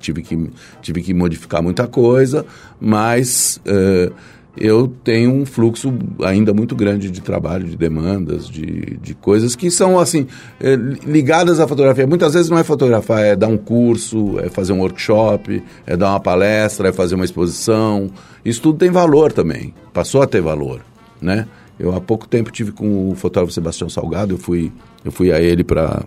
tive 0.00 0.22
que, 0.22 0.50
tive 0.82 1.02
que 1.02 1.14
modificar 1.14 1.62
muita 1.62 1.86
coisa, 1.86 2.44
mas 2.80 3.60
uh, 3.66 4.12
eu 4.56 4.92
tenho 5.04 5.32
um 5.32 5.46
fluxo 5.46 5.92
ainda 6.24 6.52
muito 6.52 6.74
grande 6.74 7.10
de 7.10 7.20
trabalho, 7.20 7.66
de 7.66 7.76
demandas, 7.76 8.48
de, 8.48 8.98
de 9.00 9.14
coisas 9.14 9.54
que 9.54 9.70
são 9.70 9.98
assim 9.98 10.26
eh, 10.60 10.76
ligadas 11.06 11.60
à 11.60 11.68
fotografia. 11.68 12.06
Muitas 12.06 12.34
vezes 12.34 12.50
não 12.50 12.58
é 12.58 12.64
fotografar, 12.64 13.20
é 13.20 13.36
dar 13.36 13.46
um 13.46 13.56
curso, 13.56 14.38
é 14.40 14.48
fazer 14.48 14.72
um 14.72 14.80
workshop, 14.80 15.62
é 15.86 15.96
dar 15.96 16.10
uma 16.10 16.20
palestra, 16.20 16.88
é 16.88 16.92
fazer 16.92 17.14
uma 17.14 17.24
exposição. 17.24 18.10
Isso 18.44 18.60
tudo 18.60 18.78
tem 18.78 18.90
valor 18.90 19.32
também. 19.32 19.72
Passou 19.92 20.20
a 20.20 20.26
ter 20.26 20.42
valor, 20.42 20.80
né? 21.22 21.46
Eu 21.78 21.94
há 21.94 22.00
pouco 22.00 22.28
tempo 22.28 22.50
tive 22.50 22.72
com 22.72 23.10
o 23.10 23.14
fotógrafo 23.14 23.54
Sebastião 23.54 23.88
Salgado, 23.88 24.34
eu 24.34 24.38
fui 24.38 24.70
eu 25.02 25.10
fui 25.10 25.32
a 25.32 25.40
ele 25.40 25.64
para 25.64 26.04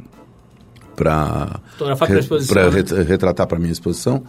para 0.96 1.60
re, 2.70 3.04
retratar 3.04 3.48
para 3.48 3.60
minha 3.60 3.72
exposição 3.72 4.24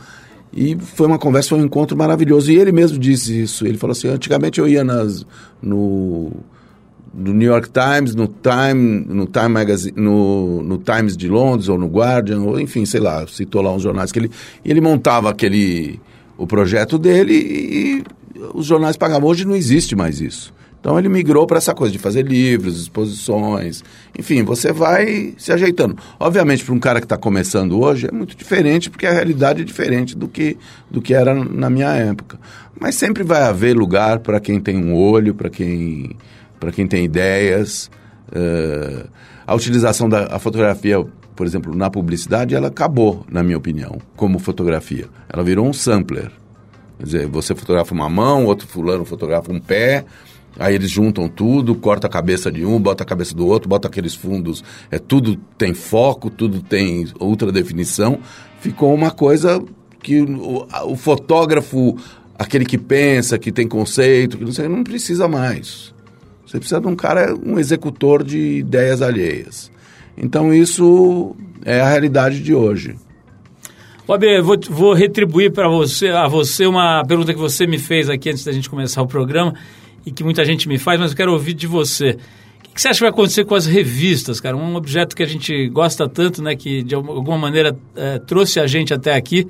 e 0.57 0.77
foi 0.79 1.09
uma 1.09 1.18
conversa, 1.18 1.50
foi 1.50 1.59
um 1.59 1.64
encontro 1.64 1.96
maravilhoso. 1.96 2.50
E 2.50 2.57
ele 2.57 2.70
mesmo 2.70 2.96
disse 2.96 3.42
isso. 3.42 3.66
Ele 3.66 3.77
falou 3.77 3.92
assim: 3.92 4.09
antigamente 4.09 4.61
eu 4.61 4.68
ia 4.68 4.85
nas, 4.85 5.27
no, 5.61 6.31
no 7.12 7.35
New 7.35 7.48
York 7.48 7.70
Times, 7.70 8.14
no 8.14 8.29
Time, 8.29 9.05
no 9.09 9.27
Time 9.27 9.48
Magazine, 9.48 9.94
no, 9.96 10.62
no, 10.62 10.79
Times 10.79 11.16
de 11.16 11.29
Londres 11.29 11.68
ou 11.68 11.77
no 11.77 11.88
Guardian, 11.88 12.40
ou 12.40 12.61
enfim, 12.61 12.87
sei 12.87 13.00
lá, 13.00 13.27
citou 13.27 13.62
lá 13.62 13.72
uns 13.72 13.83
jornais 13.83 14.12
que 14.12 14.18
ele, 14.20 14.31
ele 14.64 14.81
montava 14.81 15.29
aquele 15.29 16.00
o 16.38 16.46
projeto 16.46 16.98
dele 16.98 17.35
e, 17.35 17.96
e 17.96 18.05
os 18.55 18.66
jornais 18.66 18.96
pagavam. 18.96 19.29
Hoje 19.29 19.44
não 19.44 19.57
existe 19.57 19.96
mais 19.96 20.20
isso. 20.20 20.55
Então 20.85 20.99
ele 20.99 21.09
migrou 21.09 21.47
para 21.47 21.57
essa 21.57 21.73
coisa 21.73 21.90
de 21.90 21.99
fazer 21.99 22.27
livros, 22.27 22.79
exposições, 22.79 23.83
enfim, 24.18 24.42
você 24.42 24.70
vai 24.70 25.33
se 25.38 25.51
ajeitando. 25.51 25.97
Obviamente, 26.20 26.62
para 26.62 26.75
um 26.75 26.79
cara 26.79 27.01
que 27.01 27.07
está 27.07 27.16
começando 27.16 27.81
hoje, 27.81 28.07
é 28.07 28.12
muito 28.12 28.37
diferente, 28.37 28.90
porque 28.90 29.07
a 29.07 29.11
realidade 29.11 29.62
é 29.62 29.64
diferente 29.64 30.14
do 30.14 30.29
que, 30.29 30.59
do 30.90 31.01
que 31.01 31.14
era 31.14 31.33
na 31.33 31.70
minha 31.70 31.88
época. 31.88 32.38
Mas 32.79 32.97
sempre 32.97 33.23
vai 33.23 33.44
haver 33.44 33.75
lugar 33.75 34.18
para 34.18 34.38
quem 34.38 34.61
tem 34.61 34.77
um 34.77 34.94
olho, 34.94 35.35
para 35.35 35.49
quem, 35.49 36.14
quem 36.75 36.87
tem 36.87 37.03
ideias. 37.03 37.90
Uh, 38.29 39.09
a 39.47 39.55
utilização 39.55 40.07
da 40.07 40.37
a 40.37 40.38
fotografia, 40.38 41.03
por 41.35 41.47
exemplo, 41.47 41.75
na 41.75 41.88
publicidade, 41.88 42.55
ela 42.55 42.68
acabou, 42.68 43.25
na 43.31 43.42
minha 43.42 43.57
opinião, 43.57 44.03
como 44.14 44.38
fotografia. 44.38 45.07
Ela 45.31 45.42
virou 45.42 45.66
um 45.66 45.73
sampler. 45.73 46.31
Quer 46.99 47.05
dizer, 47.05 47.27
você 47.27 47.55
fotografa 47.55 47.94
uma 47.94 48.11
mão, 48.11 48.44
outro 48.44 48.68
fulano 48.68 49.07
fotografa 49.07 49.51
um 49.51 49.59
pé, 49.59 50.05
Aí 50.59 50.75
eles 50.75 50.90
juntam 50.90 51.29
tudo, 51.29 51.75
corta 51.75 52.07
a 52.07 52.11
cabeça 52.11 52.51
de 52.51 52.64
um, 52.64 52.81
bota 52.81 53.03
a 53.03 53.07
cabeça 53.07 53.35
do 53.35 53.47
outro, 53.47 53.69
bota 53.69 53.88
aqueles 53.88 54.14
fundos. 54.14 54.62
É 54.90 54.99
tudo 54.99 55.37
tem 55.59 55.75
foco, 55.75 56.31
tudo 56.31 56.62
tem 56.62 57.07
ultra 57.21 57.51
definição. 57.51 58.19
Ficou 58.61 58.95
uma 58.95 59.11
coisa 59.11 59.62
que 60.01 60.21
o, 60.21 60.67
o 60.87 60.97
fotógrafo, 60.97 61.97
aquele 62.38 62.64
que 62.64 62.79
pensa, 62.79 63.38
que 63.38 63.51
tem 63.51 63.67
conceito, 63.67 64.38
que 64.38 64.45
não 64.45 64.53
sei, 64.53 64.69
não 64.69 64.85
precisa 64.85 65.27
mais. 65.27 65.93
Você 66.47 66.59
precisa 66.59 66.81
de 66.81 66.87
um 66.87 66.95
cara, 66.95 67.35
um 67.35 67.59
executor 67.59 68.23
de 68.23 68.59
ideias 68.59 69.03
alheias. 69.03 69.73
Então 70.17 70.55
isso 70.55 71.35
é 71.64 71.81
a 71.81 71.88
realidade 71.88 72.40
de 72.40 72.55
hoje. 72.55 72.95
Bob, 74.07 74.40
vou, 74.43 74.57
vou 74.69 74.93
retribuir 74.93 75.51
para 75.51 75.67
você, 75.67 76.11
a 76.11 76.29
você 76.29 76.67
uma 76.67 77.03
pergunta 77.05 77.33
que 77.33 77.40
você 77.40 77.67
me 77.67 77.79
fez 77.79 78.09
aqui 78.09 78.31
antes 78.31 78.45
da 78.45 78.53
gente 78.53 78.69
começar 78.69 79.03
o 79.03 79.07
programa 79.07 79.55
e 80.07 80.12
que 80.12 80.23
muita 80.25 80.45
gente 80.45 80.69
me 80.69 80.79
faz, 80.79 81.01
mas 81.01 81.11
eu 81.11 81.17
quero 81.17 81.33
ouvir 81.33 81.55
de 81.55 81.67
você. 81.67 82.19
O 82.69 82.75
que 82.75 82.81
você 82.81 82.88
acha 82.88 82.99
que 82.99 83.05
vai 83.05 83.11
acontecer 83.11 83.45
com 83.45 83.55
as 83.55 83.67
revistas, 83.67 84.40
cara? 84.40 84.57
Um 84.57 84.75
objeto 84.75 85.14
que 85.14 85.23
a 85.23 85.27
gente 85.27 85.69
gosta 85.69 86.09
tanto, 86.09 86.43
né? 86.43 86.57
Que 86.57 86.83
de 86.83 86.95
alguma 86.95 87.38
maneira 87.38 87.77
é, 87.95 88.19
trouxe 88.19 88.59
a 88.59 88.67
gente 88.67 88.93
até 88.93 89.14
aqui, 89.14 89.47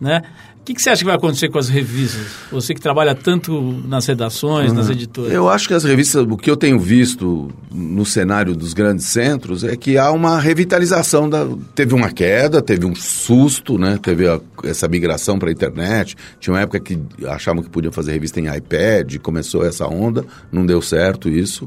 né? 0.00 0.22
O 0.68 0.70
que, 0.70 0.74
que 0.74 0.82
você 0.82 0.90
acha 0.90 0.98
que 0.98 1.06
vai 1.06 1.16
acontecer 1.16 1.48
com 1.48 1.58
as 1.58 1.70
revistas? 1.70 2.26
Você 2.52 2.74
que 2.74 2.80
trabalha 2.80 3.14
tanto 3.14 3.58
nas 3.88 4.04
redações, 4.04 4.68
uhum. 4.70 4.76
nas 4.76 4.90
editoras. 4.90 5.32
Eu 5.32 5.48
acho 5.48 5.66
que 5.66 5.72
as 5.72 5.82
revistas, 5.82 6.26
o 6.28 6.36
que 6.36 6.50
eu 6.50 6.58
tenho 6.58 6.78
visto 6.78 7.48
no 7.72 8.04
cenário 8.04 8.54
dos 8.54 8.74
grandes 8.74 9.06
centros 9.06 9.64
é 9.64 9.74
que 9.76 9.96
há 9.96 10.12
uma 10.12 10.38
revitalização. 10.38 11.26
Da, 11.30 11.48
teve 11.74 11.94
uma 11.94 12.10
queda, 12.10 12.60
teve 12.60 12.84
um 12.84 12.94
susto, 12.94 13.78
né? 13.78 13.98
Teve 14.02 14.28
a, 14.28 14.38
essa 14.62 14.86
migração 14.86 15.38
para 15.38 15.48
a 15.48 15.52
internet. 15.52 16.14
Tinha 16.38 16.52
uma 16.52 16.60
época 16.60 16.80
que 16.80 17.00
achavam 17.26 17.62
que 17.62 17.70
podiam 17.70 17.90
fazer 17.90 18.12
revista 18.12 18.38
em 18.38 18.54
iPad, 18.54 19.16
começou 19.22 19.64
essa 19.64 19.86
onda, 19.86 20.22
não 20.52 20.66
deu 20.66 20.82
certo 20.82 21.30
isso. 21.30 21.64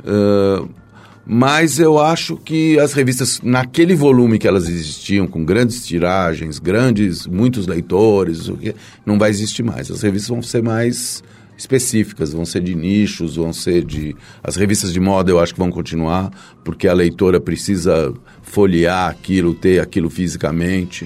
Uh, 0.00 0.70
mas 1.24 1.78
eu 1.78 2.00
acho 2.00 2.36
que 2.36 2.78
as 2.80 2.92
revistas, 2.92 3.40
naquele 3.42 3.94
volume 3.94 4.38
que 4.38 4.48
elas 4.48 4.68
existiam, 4.68 5.26
com 5.26 5.44
grandes 5.44 5.86
tiragens, 5.86 6.58
grandes, 6.58 7.26
muitos 7.26 7.66
leitores, 7.66 8.50
não 9.06 9.18
vai 9.18 9.30
existir 9.30 9.62
mais. 9.62 9.90
As 9.90 10.02
revistas 10.02 10.28
vão 10.28 10.42
ser 10.42 10.62
mais 10.62 11.22
específicas, 11.56 12.32
vão 12.32 12.44
ser 12.44 12.60
de 12.60 12.74
nichos, 12.74 13.36
vão 13.36 13.52
ser 13.52 13.84
de. 13.84 14.16
As 14.42 14.56
revistas 14.56 14.92
de 14.92 14.98
moda 14.98 15.30
eu 15.30 15.38
acho 15.38 15.52
que 15.52 15.60
vão 15.60 15.70
continuar, 15.70 16.30
porque 16.64 16.88
a 16.88 16.92
leitora 16.92 17.40
precisa 17.40 18.12
folhear 18.42 19.08
aquilo, 19.08 19.54
ter 19.54 19.80
aquilo 19.80 20.10
fisicamente. 20.10 21.04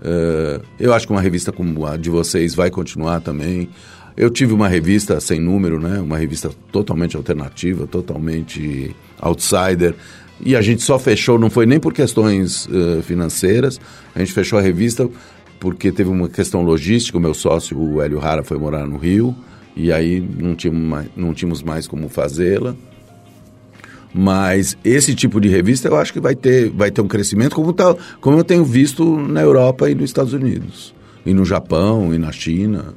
Uh, 0.00 0.64
eu 0.78 0.94
acho 0.94 1.06
que 1.06 1.12
uma 1.12 1.20
revista 1.20 1.52
como 1.52 1.84
a 1.84 1.96
de 1.96 2.08
vocês 2.08 2.54
vai 2.54 2.70
continuar 2.70 3.20
também. 3.20 3.68
Eu 4.16 4.30
tive 4.30 4.52
uma 4.52 4.66
revista 4.66 5.20
sem 5.20 5.38
número, 5.38 5.78
né? 5.78 6.00
Uma 6.00 6.16
revista 6.16 6.50
totalmente 6.72 7.16
alternativa, 7.16 7.86
totalmente 7.86 8.96
outsider. 9.20 9.94
E 10.40 10.54
a 10.54 10.62
gente 10.62 10.82
só 10.82 10.98
fechou, 10.98 11.38
não 11.38 11.50
foi 11.50 11.66
nem 11.66 11.80
por 11.80 11.92
questões 11.92 12.66
uh, 12.66 13.02
financeiras, 13.02 13.80
a 14.14 14.20
gente 14.20 14.32
fechou 14.32 14.58
a 14.58 14.62
revista 14.62 15.08
porque 15.58 15.90
teve 15.90 16.08
uma 16.08 16.28
questão 16.28 16.62
logística. 16.62 17.18
O 17.18 17.20
meu 17.20 17.34
sócio, 17.34 17.78
o 17.78 18.00
Hélio 18.00 18.18
Rara, 18.18 18.42
foi 18.42 18.58
morar 18.58 18.86
no 18.86 18.96
Rio 18.96 19.34
e 19.76 19.92
aí 19.92 20.20
não 20.20 20.54
tínhamos 20.54 20.82
mais, 20.88 21.08
não 21.16 21.34
tínhamos 21.34 21.62
mais 21.62 21.86
como 21.86 22.08
fazê-la. 22.08 22.74
Mas 24.12 24.76
esse 24.84 25.14
tipo 25.14 25.40
de 25.40 25.48
revista 25.48 25.88
eu 25.88 25.96
acho 25.96 26.12
que 26.12 26.20
vai 26.20 26.34
ter, 26.34 26.70
vai 26.70 26.90
ter 26.90 27.00
um 27.00 27.08
crescimento, 27.08 27.54
como, 27.54 27.72
tá, 27.72 27.94
como 28.20 28.38
eu 28.38 28.44
tenho 28.44 28.64
visto 28.64 29.18
na 29.18 29.42
Europa 29.42 29.90
e 29.90 29.94
nos 29.94 30.04
Estados 30.04 30.32
Unidos, 30.32 30.94
e 31.26 31.34
no 31.34 31.44
Japão 31.44 32.14
e 32.14 32.18
na 32.18 32.32
China. 32.32 32.94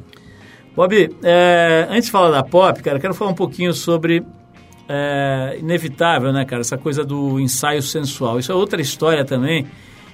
Bob, 0.74 1.10
é, 1.22 1.86
antes 1.90 2.06
de 2.06 2.12
falar 2.12 2.32
da 2.32 2.42
pop, 2.42 2.82
cara, 2.82 2.98
quero 2.98 3.14
falar 3.14 3.32
um 3.32 3.36
pouquinho 3.36 3.74
sobre 3.74 4.24
é, 4.88 5.58
inevitável, 5.60 6.32
né, 6.34 6.46
cara, 6.46 6.62
essa 6.62 6.78
coisa 6.78 7.04
do 7.04 7.39
ensaio 7.39 7.82
sensual. 7.82 8.39
Isso 8.39 8.52
é 8.52 8.56
outra 8.56 8.82
história 8.82 9.24
também 9.24 9.67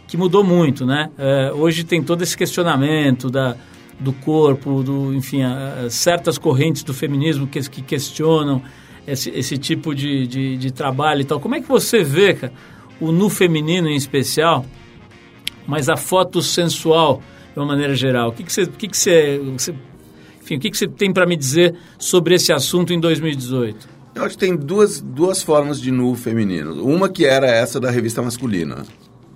que 0.08 0.16
mudou 0.16 0.44
muito, 0.44 0.86
né? 0.86 1.10
É, 1.18 1.52
hoje 1.54 1.84
tem 1.84 2.02
todo 2.02 2.22
esse 2.22 2.36
questionamento 2.38 3.30
da, 3.30 3.58
do 4.00 4.14
corpo, 4.14 4.82
do, 4.82 5.14
enfim, 5.14 5.44
a, 5.44 5.86
a, 5.86 5.90
certas 5.90 6.38
correntes 6.38 6.84
do 6.84 6.94
feminismo 6.94 7.46
que, 7.46 7.60
que 7.70 7.82
questionam 7.82 8.62
esse, 9.06 9.30
esse 9.32 9.58
tipo 9.58 9.94
de, 9.94 10.26
de, 10.26 10.58
de, 10.58 10.72
trabalho 10.72 11.22
e 11.22 11.26
tal. 11.26 11.40
Como 11.40 11.56
é 11.56 11.62
que 11.62 11.68
você 11.68 12.04
vê, 12.04 12.34
cara, 12.34 12.54
o 13.02 13.12
nu 13.12 13.30
feminino 13.30 13.90
em 13.90 13.96
especial, 13.96 14.66
mas 15.66 15.90
a 15.90 15.98
foto 15.98 16.42
sensual 16.42 17.22
de 17.54 17.60
uma 17.60 17.66
maneira 17.66 17.96
geral? 17.96 18.30
O 18.30 18.32
que, 18.32 18.44
que, 18.44 18.54
você, 18.54 18.66
que, 18.66 18.88
que 18.88 18.98
você, 18.98 19.42
você 19.58 19.76
enfim, 20.42 20.56
o 20.56 20.60
que, 20.60 20.72
que 20.72 20.78
você 20.78 20.88
tem 20.88 21.12
para 21.12 21.26
me 21.26 21.36
dizer 21.36 21.76
sobre 22.00 22.36
esse 22.36 22.54
assunto 22.54 22.94
em 22.94 23.00
2018? 23.00 23.97
Eu 24.18 24.24
acho 24.26 24.36
que 24.36 24.46
tem 24.46 24.56
duas, 24.56 25.00
duas 25.00 25.44
formas 25.44 25.80
de 25.80 25.92
nu 25.92 26.16
feminino. 26.16 26.84
Uma 26.84 27.08
que 27.08 27.24
era 27.24 27.46
essa 27.46 27.80
da 27.80 27.92
revista 27.92 28.20
masculina, 28.20 28.84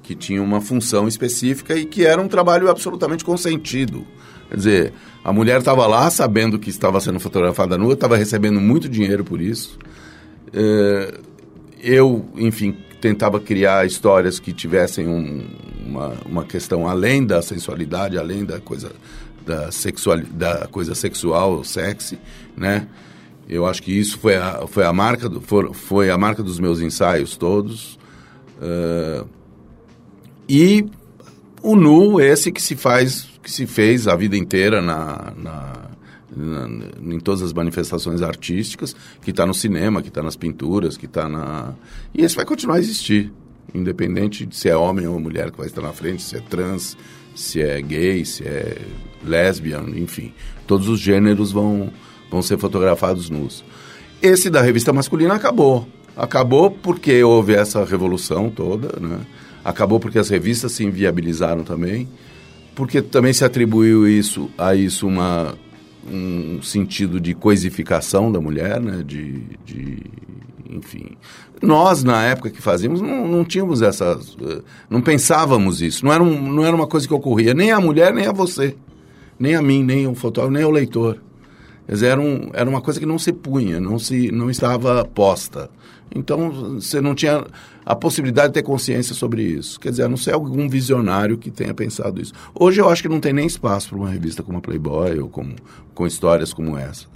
que 0.02 0.16
tinha 0.16 0.42
uma 0.42 0.60
função 0.60 1.08
específica 1.08 1.76
e 1.76 1.86
que 1.86 2.04
era 2.04 2.20
um 2.20 2.28
trabalho 2.28 2.68
absolutamente 2.68 3.24
consentido. 3.24 4.08
Quer 4.50 4.58
dizer, 4.58 4.94
a 5.24 5.32
mulher 5.32 5.60
estava 5.60 5.86
lá 5.86 6.10
sabendo 6.10 6.58
que 6.58 6.72
estava 6.72 7.00
sendo 7.00 7.20
fotografada 7.20 7.78
nua, 7.78 7.94
estava 7.94 8.18
recebendo 8.18 8.60
muito 8.60 8.90
dinheiro 8.90 9.24
por 9.24 9.40
isso. 9.40 9.78
É, 10.52 11.14
eu, 11.80 12.26
enfim, 12.36 12.76
tentava 13.00 13.40
criar 13.40 13.86
histórias 13.86 14.40
que 14.40 14.52
tivessem 14.52 15.08
um, 15.08 15.46
uma, 15.86 16.14
uma 16.26 16.44
questão 16.44 16.88
além 16.88 17.24
da 17.24 17.40
sensualidade, 17.44 18.18
além 18.18 18.44
da 18.44 18.60
coisa 18.60 18.92
da, 19.46 19.72
sexual, 19.72 20.18
da 20.32 20.68
coisa 20.72 20.96
sexual, 20.96 21.64
sexy, 21.64 22.18
né? 22.58 22.88
Eu 23.52 23.66
acho 23.66 23.84
que 23.84 23.92
isso 23.92 24.18
foi 24.18 24.38
a, 24.38 24.66
foi 24.66 24.86
a, 24.86 24.94
marca, 24.94 25.28
do, 25.28 25.42
foi, 25.42 25.74
foi 25.74 26.10
a 26.10 26.18
marca 26.18 26.42
dos 26.42 26.58
meus 26.58 26.80
ensaios 26.80 27.36
todos. 27.36 28.00
Uh, 28.62 29.28
e 30.48 30.86
o 31.62 31.76
nu, 31.76 32.22
esse 32.22 32.50
que 32.50 32.62
se 32.62 32.78
faz, 32.78 33.28
que 33.44 33.52
se 33.52 33.68
fez 33.68 34.08
a 34.08 34.16
vida 34.16 34.38
inteira 34.38 34.82
na, 34.82 35.34
na, 35.36 35.74
na 36.34 37.14
em 37.14 37.20
todas 37.20 37.42
as 37.42 37.52
manifestações 37.52 38.22
artísticas, 38.22 38.96
que 39.22 39.32
está 39.32 39.46
no 39.46 39.54
cinema, 39.54 40.02
que 40.02 40.08
está 40.08 40.24
nas 40.24 40.38
pinturas, 40.38 40.96
que 40.96 41.06
está 41.06 41.28
na... 41.28 41.74
E 42.14 42.24
esse 42.24 42.38
vai 42.38 42.46
continuar 42.46 42.78
a 42.78 42.80
existir, 42.80 43.34
independente 43.74 44.46
de 44.46 44.56
se 44.56 44.70
é 44.70 44.78
homem 44.78 45.08
ou 45.08 45.20
mulher 45.20 45.52
que 45.52 45.58
vai 45.58 45.68
estar 45.68 45.82
na 45.82 45.92
frente, 45.92 46.24
se 46.24 46.38
é 46.38 46.40
trans, 46.40 46.96
se 47.36 47.62
é 47.62 47.82
gay, 47.82 48.24
se 48.24 48.48
é 48.48 48.78
lésbica, 49.26 49.84
enfim. 49.94 50.34
Todos 50.66 50.88
os 50.88 51.02
gêneros 51.02 51.52
vão, 51.52 51.92
vão 52.32 52.42
ser 52.42 52.58
fotografados 52.58 53.30
nus. 53.30 53.64
Esse 54.22 54.50
da 54.50 54.62
revista 54.62 54.94
masculina 54.94 55.36
acabou. 55.36 55.88
Acabou 56.16 56.72
porque 56.72 57.24
houve 57.24 57.54
essa 57.54 57.84
revolução 57.84 58.50
toda, 58.50 59.00
né? 59.00 59.20
Acabou 59.64 60.00
porque 60.00 60.18
as 60.18 60.30
revistas 60.30 60.72
se 60.72 60.84
inviabilizaram 60.84 61.64
também, 61.64 62.08
porque 62.74 63.02
também 63.02 63.34
se 63.34 63.44
atribuiu 63.44 64.08
isso 64.08 64.50
a 64.58 64.74
isso 64.76 65.06
uma 65.08 65.56
um 66.12 66.60
sentido 66.64 67.20
de 67.20 67.36
coisificação 67.36 68.32
da 68.32 68.42
mulher, 68.42 68.80
né? 68.82 69.04
De, 69.06 69.42
de 69.64 70.00
enfim. 70.70 71.12
Nós, 71.62 72.04
na 72.04 72.24
época 72.24 72.50
que 72.50 72.62
fazíamos, 72.62 73.02
não, 73.02 73.28
não 73.28 73.44
tínhamos 73.46 73.82
essas. 73.82 74.36
eh, 74.42 74.62
Não 74.90 75.02
pensávamos 75.02 75.82
isso. 75.82 76.04
Não 76.04 76.12
era, 76.12 76.24
um, 76.24 76.52
não 76.52 76.66
era 76.66 76.76
uma 76.76 76.88
coisa 76.88 77.08
que 77.08 77.14
ocorria 77.14 77.54
nem 77.54 77.72
a 77.72 77.80
mulher, 77.80 78.14
nem 78.14 78.26
a 78.26 78.32
você. 78.32 78.76
Nem 79.40 79.54
a 79.56 79.62
mim, 79.62 79.84
nem 79.84 80.08
o 80.08 80.16
fotógrafo, 80.16 80.54
nem 80.54 80.64
o 80.66 80.72
leitor. 80.72 81.20
Dizer, 81.92 82.08
era, 82.08 82.22
um, 82.22 82.50
era 82.54 82.70
uma 82.70 82.82
coisa 82.82 83.00
que 83.00 83.06
não 83.06 83.20
se 83.20 83.34
punha, 83.34 83.80
não, 83.80 84.00
se, 84.00 84.32
não 84.32 84.50
estava 84.50 85.04
posta. 85.04 85.70
Então, 86.14 86.76
você 86.76 87.02
não 87.02 87.14
tinha 87.14 87.46
a 87.86 87.96
possibilidade 87.96 88.50
de 88.50 88.54
ter 88.54 88.64
consciência 88.64 89.14
sobre 89.14 89.44
isso. 89.44 89.78
Quer 89.78 89.90
dizer, 89.90 90.04
a 90.04 90.10
não 90.10 90.16
ser 90.16 90.34
algum 90.34 90.70
visionário 90.70 91.38
que 91.38 91.52
tenha 91.52 91.74
pensado 91.74 92.22
isso. 92.22 92.34
Hoje 92.56 92.80
eu 92.80 92.88
acho 92.90 93.02
que 93.02 93.10
não 93.10 93.20
tem 93.20 93.34
nem 93.34 93.46
espaço 93.46 93.90
para 93.90 93.98
uma 93.98 94.10
revista 94.10 94.42
como 94.42 94.58
a 94.58 94.62
Playboy 94.62 95.20
ou 95.20 95.28
como, 95.28 95.54
com 95.94 96.08
histórias 96.08 96.54
como 96.54 96.78
essa. 96.78 97.08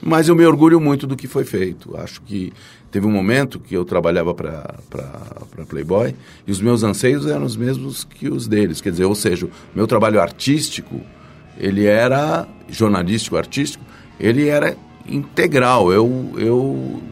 Mas 0.00 0.28
eu 0.28 0.34
me 0.34 0.44
orgulho 0.44 0.80
muito 0.80 1.06
do 1.06 1.16
que 1.16 1.28
foi 1.28 1.44
feito. 1.44 1.96
Acho 1.96 2.20
que 2.22 2.52
teve 2.90 3.06
um 3.06 3.10
momento 3.10 3.60
que 3.60 3.76
eu 3.76 3.84
trabalhava 3.84 4.34
para 4.34 5.64
Playboy 5.68 6.14
e 6.44 6.50
os 6.50 6.60
meus 6.60 6.82
anseios 6.82 7.26
eram 7.26 7.44
os 7.44 7.56
mesmos 7.56 8.02
que 8.02 8.28
os 8.28 8.48
deles. 8.48 8.80
Quer 8.80 8.90
dizer, 8.90 9.04
ou 9.04 9.14
seja, 9.14 9.48
meu 9.74 9.86
trabalho 9.86 10.20
artístico, 10.20 11.00
ele 11.56 11.86
era 11.86 12.48
jornalístico, 12.68 13.36
artístico, 13.36 13.84
ele 14.18 14.48
era 14.48 14.76
integral. 15.08 15.92
Eu, 15.92 16.32
eu 16.36 17.02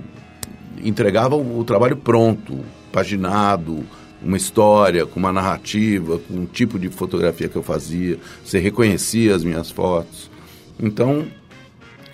entregava 0.82 1.36
o, 1.36 1.64
trabalho 1.64 1.96
pronto, 1.96 2.58
paginado, 2.92 3.84
uma 4.22 4.36
história, 4.36 5.06
com 5.06 5.18
uma 5.18 5.32
narrativa, 5.32 6.18
com 6.18 6.34
um 6.34 6.46
tipo 6.46 6.78
de 6.78 6.88
fotografia 6.88 7.48
que 7.48 7.56
eu 7.56 7.62
fazia. 7.62 8.18
Você 8.44 8.58
reconhecia 8.58 9.34
as 9.34 9.44
minhas 9.44 9.70
fotos. 9.70 10.30
Então, 10.78 11.26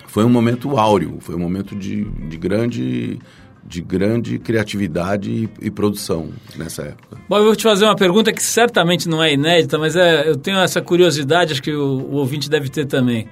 foi 0.07 0.23
um 0.23 0.29
momento 0.29 0.77
áureo, 0.77 1.17
foi 1.19 1.35
um 1.35 1.39
momento 1.39 1.75
de, 1.75 2.03
de 2.03 2.37
grande 2.37 3.19
de 3.65 3.81
grande 3.81 4.37
criatividade 4.39 5.31
e, 5.31 5.49
e, 5.61 5.71
produção 5.71 6.29
nessa 6.57 6.83
época. 6.83 7.17
Bom, 7.29 7.37
eu 7.37 7.45
vou 7.45 7.55
te 7.55 7.63
fazer 7.63 7.85
uma 7.85 7.95
pergunta 7.95 8.33
que 8.33 8.43
certamente 8.43 9.07
não 9.07 9.23
é 9.23 9.33
inédita, 9.33 9.79
mas 9.79 9.95
é, 9.95 10.29
eu 10.29 10.35
tenho 10.35 10.57
essa 10.59 10.81
curiosidade, 10.81 11.53
acho 11.53 11.63
que 11.63 11.71
o, 11.71 11.81
o 11.81 12.15
ouvinte 12.15 12.49
deve 12.49 12.67
ter 12.67 12.85
também. 12.85 13.25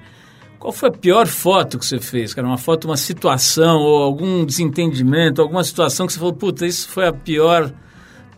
Qual 0.62 0.72
foi 0.72 0.90
a 0.90 0.92
pior 0.92 1.26
foto 1.26 1.76
que 1.76 1.84
você 1.84 1.98
fez? 1.98 2.32
Cara, 2.32 2.46
uma 2.46 2.56
foto, 2.56 2.84
uma 2.84 2.96
situação 2.96 3.80
ou 3.80 4.00
algum 4.00 4.44
desentendimento, 4.44 5.42
alguma 5.42 5.64
situação 5.64 6.06
que 6.06 6.12
você 6.12 6.20
falou, 6.20 6.32
puta, 6.32 6.64
isso 6.64 6.88
foi 6.88 7.04
a 7.04 7.12
pior, 7.12 7.72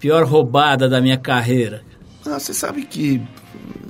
pior 0.00 0.24
roubada 0.24 0.88
da 0.88 1.02
minha 1.02 1.18
carreira. 1.18 1.82
Ah, 2.24 2.40
você 2.40 2.54
sabe 2.54 2.87
que, 2.87 3.20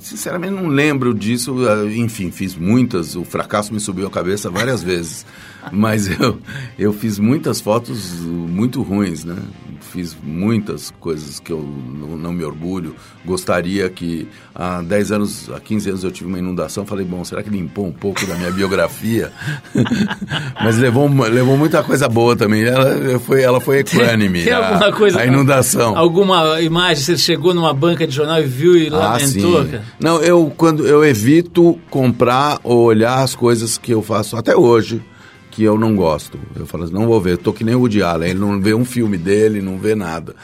sinceramente, 0.01 0.53
não 0.53 0.67
lembro 0.67 1.15
disso. 1.15 1.55
Ah, 1.69 1.87
Enfim, 1.95 2.33
fiz 2.33 2.57
muitas. 2.57 3.15
O 3.15 3.25
fracasso 3.25 3.73
me 3.73 3.79
subiu 3.79 4.09
a 4.09 4.11
cabeça 4.11 4.51
várias 4.51 4.83
vezes. 4.83 5.25
Mas 5.73 6.09
eu, 6.09 6.39
eu 6.79 6.93
fiz 6.93 7.19
muitas 7.19 7.61
fotos 7.61 8.21
muito 8.21 8.83
ruins, 8.83 9.25
né? 9.25 9.37
Fiz 9.81 10.17
muitas 10.23 10.93
coisas 10.99 11.39
que 11.39 11.53
eu 11.53 11.61
não, 11.61 12.17
não, 12.17 12.33
me 12.33 12.43
orgulho. 12.43 12.97
Gostaria 13.25 13.89
que 13.89 14.27
há 14.53 14.83
10 14.83 15.13
anos, 15.13 15.51
há 15.55 15.61
15 15.61 15.89
anos 15.89 16.05
eu 16.05 16.11
tive 16.11 16.29
uma 16.29 16.39
inundação. 16.39 16.85
Falei, 16.85 17.05
bom, 17.05 17.25
será 17.25 17.43
que 17.43 17.51
limpou 17.51 17.87
um 17.87 17.93
pouco 17.93 18.27
da 18.27 18.35
minha 18.35 18.51
biografia? 18.51 19.33
Mas 20.63 20.79
levou, 20.79 21.09
levou 21.09 21.57
muita 21.57 21.83
coisa 21.85 22.09
boa 22.09 22.35
também. 22.35 22.65
Ela 22.65 23.21
foi, 23.21 23.43
ela 23.43 23.61
foi 23.61 23.79
equânime, 23.79 24.43
Tem 24.43 24.53
alguma 24.53 24.89
a, 24.89 24.93
coisa, 24.93 25.21
a 25.21 25.27
inundação. 25.27 25.97
Alguma 25.97 26.61
imagem, 26.61 27.05
você 27.05 27.17
chegou 27.17 27.55
numa 27.55 27.73
banca 27.73 28.05
de 28.05 28.15
jornal 28.15 28.41
e 28.41 28.47
viu 28.47 28.77
e 28.77 28.91
lamentou? 28.91 29.61
Ah, 29.61 29.65
sim. 29.65 29.81
Não, 30.01 30.21
eu, 30.21 30.53
quando, 30.57 30.87
eu 30.89 31.05
evito 31.05 31.79
comprar 31.89 32.59
ou 32.65 32.83
olhar 32.83 33.23
as 33.23 33.37
coisas 33.37 33.79
que 33.79 33.93
eu 33.93 34.03
faço 34.03 34.37
até 34.37 34.57
hoje 34.57 35.01
que 35.55 35.63
eu 35.63 35.79
não 35.79 35.95
gosto. 35.95 36.39
Eu 36.57 36.67
falo 36.67 36.85
assim, 36.85 36.93
não 36.93 37.07
vou 37.07 37.21
ver. 37.21 37.33
Eu 37.33 37.39
tô 37.39 37.53
que 37.53 37.63
nem 37.63 37.75
o 37.75 37.81
Woody 37.81 38.03
Allen, 38.03 38.31
ele 38.31 38.41
não 38.41 38.61
vê 38.61 38.75
um 38.75 38.85
filme 38.85 39.17
dele, 39.17 39.63
não 39.63 39.79
vê 39.79 39.95
nada. 39.95 40.35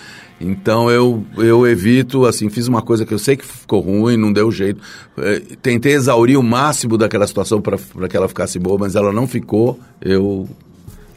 Então 0.40 0.88
eu, 0.88 1.24
eu 1.36 1.66
evito, 1.66 2.24
assim, 2.24 2.48
fiz 2.48 2.68
uma 2.68 2.80
coisa 2.80 3.04
que 3.04 3.12
eu 3.12 3.18
sei 3.18 3.36
que 3.36 3.44
ficou 3.44 3.80
ruim, 3.80 4.16
não 4.16 4.32
deu 4.32 4.50
jeito. 4.50 4.80
É, 5.18 5.40
tentei 5.60 5.92
exaurir 5.92 6.38
o 6.38 6.42
máximo 6.42 6.96
daquela 6.96 7.26
situação 7.26 7.60
para 7.60 8.08
que 8.08 8.16
ela 8.16 8.28
ficasse 8.28 8.58
boa, 8.58 8.78
mas 8.78 8.94
ela 8.94 9.12
não 9.12 9.26
ficou, 9.26 9.78
eu 10.00 10.48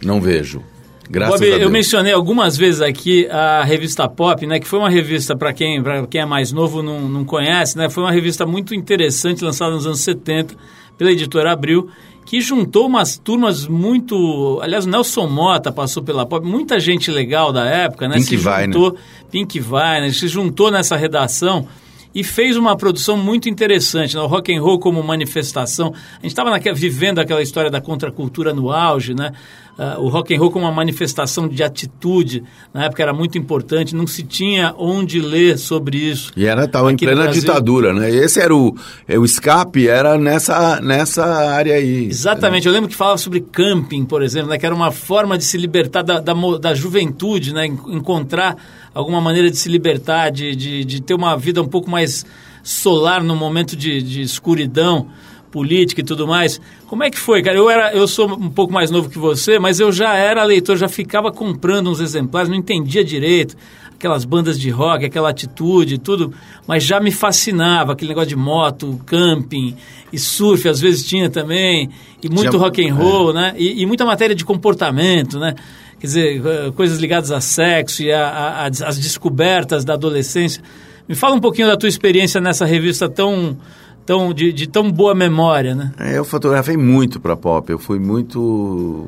não 0.03 0.19
vejo. 0.19 0.62
Graças 1.10 1.39
Bob, 1.39 1.47
a 1.47 1.49
Deus. 1.51 1.62
eu 1.62 1.69
mencionei 1.69 2.12
algumas 2.12 2.58
vezes 2.58 2.82
aqui 2.82 3.27
a 3.27 3.63
revista 3.63 4.10
Pop, 4.10 4.45
né, 4.47 4.60
que 4.60 4.67
foi 4.67 4.79
uma 4.79 4.89
revista, 4.89 5.36
para 5.36 5.53
quem, 5.53 5.82
quem 6.10 6.21
é 6.21 6.25
mais 6.25 6.51
novo 6.51 6.82
não, 6.82 7.08
não 7.08 7.23
conhece, 7.23 7.77
né, 7.77 7.89
foi 7.89 8.03
uma 8.03 8.12
revista 8.12 8.45
muito 8.45 8.73
interessante, 8.73 9.43
lançada 9.43 9.71
nos 9.71 9.86
anos 9.86 9.99
70 9.99 10.56
pela 10.97 11.12
editora 11.12 11.51
Abril, 11.51 11.89
que 12.25 12.41
juntou 12.41 12.88
umas 12.88 13.17
turmas 13.17 13.67
muito. 13.67 14.59
Aliás, 14.62 14.86
o 14.86 14.89
Nelson 14.89 15.27
Mota 15.27 15.71
passou 15.71 16.03
pela 16.03 16.25
Pop, 16.25 16.45
muita 16.45 16.79
gente 16.79 17.12
legal 17.12 17.51
da 17.51 17.65
época, 17.65 18.07
né? 18.07 18.15
Pink 18.15 18.27
se 18.27 18.38
vai, 18.38 18.65
juntou, 18.65 18.93
né? 18.93 18.99
Pink 19.31 19.59
vai, 19.59 20.01
né? 20.01 20.12
Se 20.12 20.27
juntou 20.27 20.71
nessa 20.71 20.95
redação 20.95 21.67
e 22.15 22.23
fez 22.23 22.55
uma 22.55 22.75
produção 22.77 23.17
muito 23.17 23.49
interessante, 23.49 24.15
né? 24.15 24.21
o 24.21 24.27
rock 24.27 24.55
and 24.55 24.62
roll 24.62 24.79
como 24.79 25.01
manifestação. 25.01 25.88
A 25.88 26.21
gente 26.21 26.27
estava 26.27 26.57
vivendo 26.73 27.19
aquela 27.19 27.41
história 27.41 27.71
da 27.71 27.81
contracultura 27.81 28.53
no 28.53 28.71
auge, 28.71 29.13
né? 29.13 29.33
Uh, 29.77 29.99
o 30.01 30.07
rock 30.07 30.36
and 30.36 30.39
roll 30.39 30.51
como 30.51 30.65
uma 30.65 30.71
manifestação 30.71 31.47
de 31.47 31.63
atitude, 31.63 32.43
na 32.71 32.86
época 32.86 33.01
era 33.01 33.12
muito 33.12 33.39
importante, 33.39 33.95
não 33.95 34.05
se 34.05 34.21
tinha 34.21 34.71
onde 34.77 35.19
ler 35.19 35.57
sobre 35.57 35.97
isso. 35.97 36.31
E 36.38 36.45
era 36.45 36.67
tal 36.67 36.91
em 36.91 36.95
plena 36.95 37.27
ditadura, 37.27 37.91
né? 37.91 38.07
Esse 38.09 38.39
era 38.39 38.55
o, 38.55 38.75
o 39.09 39.25
escape, 39.25 39.88
era 39.88 40.15
nessa, 40.15 40.79
nessa 40.79 41.25
área 41.25 41.73
aí. 41.73 42.05
Exatamente, 42.05 42.65
né? 42.65 42.69
eu 42.69 42.73
lembro 42.73 42.88
que 42.88 42.95
falava 42.95 43.17
sobre 43.17 43.41
camping, 43.41 44.05
por 44.05 44.21
exemplo, 44.21 44.49
né? 44.49 44.59
que 44.59 44.65
era 44.65 44.75
uma 44.75 44.91
forma 44.91 45.39
de 45.39 45.43
se 45.43 45.57
libertar 45.57 46.03
da, 46.03 46.19
da, 46.19 46.33
da 46.62 46.75
juventude, 46.75 47.51
né? 47.51 47.65
encontrar 47.65 48.55
alguma 48.93 49.19
maneira 49.19 49.49
de 49.49 49.57
se 49.57 49.69
libertar, 49.69 50.29
de, 50.29 50.55
de, 50.55 50.86
de 50.86 51.01
ter 51.01 51.15
uma 51.15 51.36
vida 51.36 51.59
um 51.63 51.67
pouco 51.67 51.89
mais 51.89 52.23
solar 52.62 53.23
no 53.23 53.36
momento 53.36 53.75
de, 53.75 54.03
de 54.03 54.21
escuridão 54.21 55.07
política 55.54 56.02
e 56.02 56.04
tudo 56.04 56.28
mais. 56.28 56.60
Como 56.88 57.04
é 57.04 57.12
que 57.12 57.20
foi, 57.20 57.44
cara? 57.44 57.56
Eu, 57.56 57.70
era, 57.70 57.94
eu 57.94 58.08
sou 58.08 58.28
um 58.28 58.50
pouco 58.50 58.74
mais 58.74 58.89
novo 58.89 59.08
que 59.08 59.20
você, 59.20 59.60
mas 59.60 59.80
eu 59.80 59.92
já 59.92 60.16
era 60.16 60.44
leitor, 60.44 60.76
já 60.76 60.89
ficava 60.89 61.32
comprando 61.32 61.92
uns 61.92 62.00
exemplares, 62.00 62.50
não 62.50 62.58
entendia 62.58 63.04
direito 63.04 63.56
aquelas 63.94 64.26
bandas 64.26 64.60
de 64.60 64.70
rock, 64.70 65.06
aquela 65.06 65.30
atitude, 65.30 65.98
tudo, 65.98 66.34
mas 66.68 66.84
já 66.84 67.00
me 67.00 67.10
fascinava 67.10 67.94
aquele 67.94 68.10
negócio 68.10 68.30
de 68.30 68.36
moto, 68.36 69.00
camping 69.06 69.78
e 70.12 70.20
surf, 70.20 70.68
às 70.68 70.82
vezes 70.82 71.06
tinha 71.06 71.30
também, 71.30 71.89
e 72.22 72.28
muito 72.28 72.52
já, 72.52 72.58
rock 72.58 72.86
and 72.86 72.94
roll, 72.94 73.30
é. 73.30 73.34
né? 73.34 73.54
E, 73.56 73.82
e, 73.82 73.86
muita 73.86 74.04
matéria 74.04 74.36
de 74.36 74.44
comportamento, 74.44 75.39
né? 75.39 75.56
Quer 76.02 76.08
dizer, 76.08 76.42
coisas 76.76 77.00
ligadas 77.00 77.32
a 77.32 77.39
sexo 77.39 78.04
e 78.04 78.12
as 78.12 78.98
descobertas 78.98 79.86
da 79.86 79.94
adolescência. 79.94 80.62
Me 81.08 81.16
fala 81.16 81.36
um 81.36 81.39
pouquinho 81.39 81.68
da 81.68 81.78
tua 81.78 81.88
experiência 81.88 82.42
nessa 82.42 82.66
revista 82.66 83.08
tão 83.08 83.58
tão, 84.06 84.34
de, 84.34 84.52
de, 84.52 84.68
tão 84.68 84.92
boa 84.92 85.16
memória, 85.16 85.76
né? 85.76 85.92
É, 86.00 86.18
eu 86.18 86.26
fotografei 86.26 86.78
muito 86.78 87.20
para 87.20 87.36
pop. 87.36 87.72
Eu 87.72 87.80
fui 87.80 88.00
muito. 88.00 89.08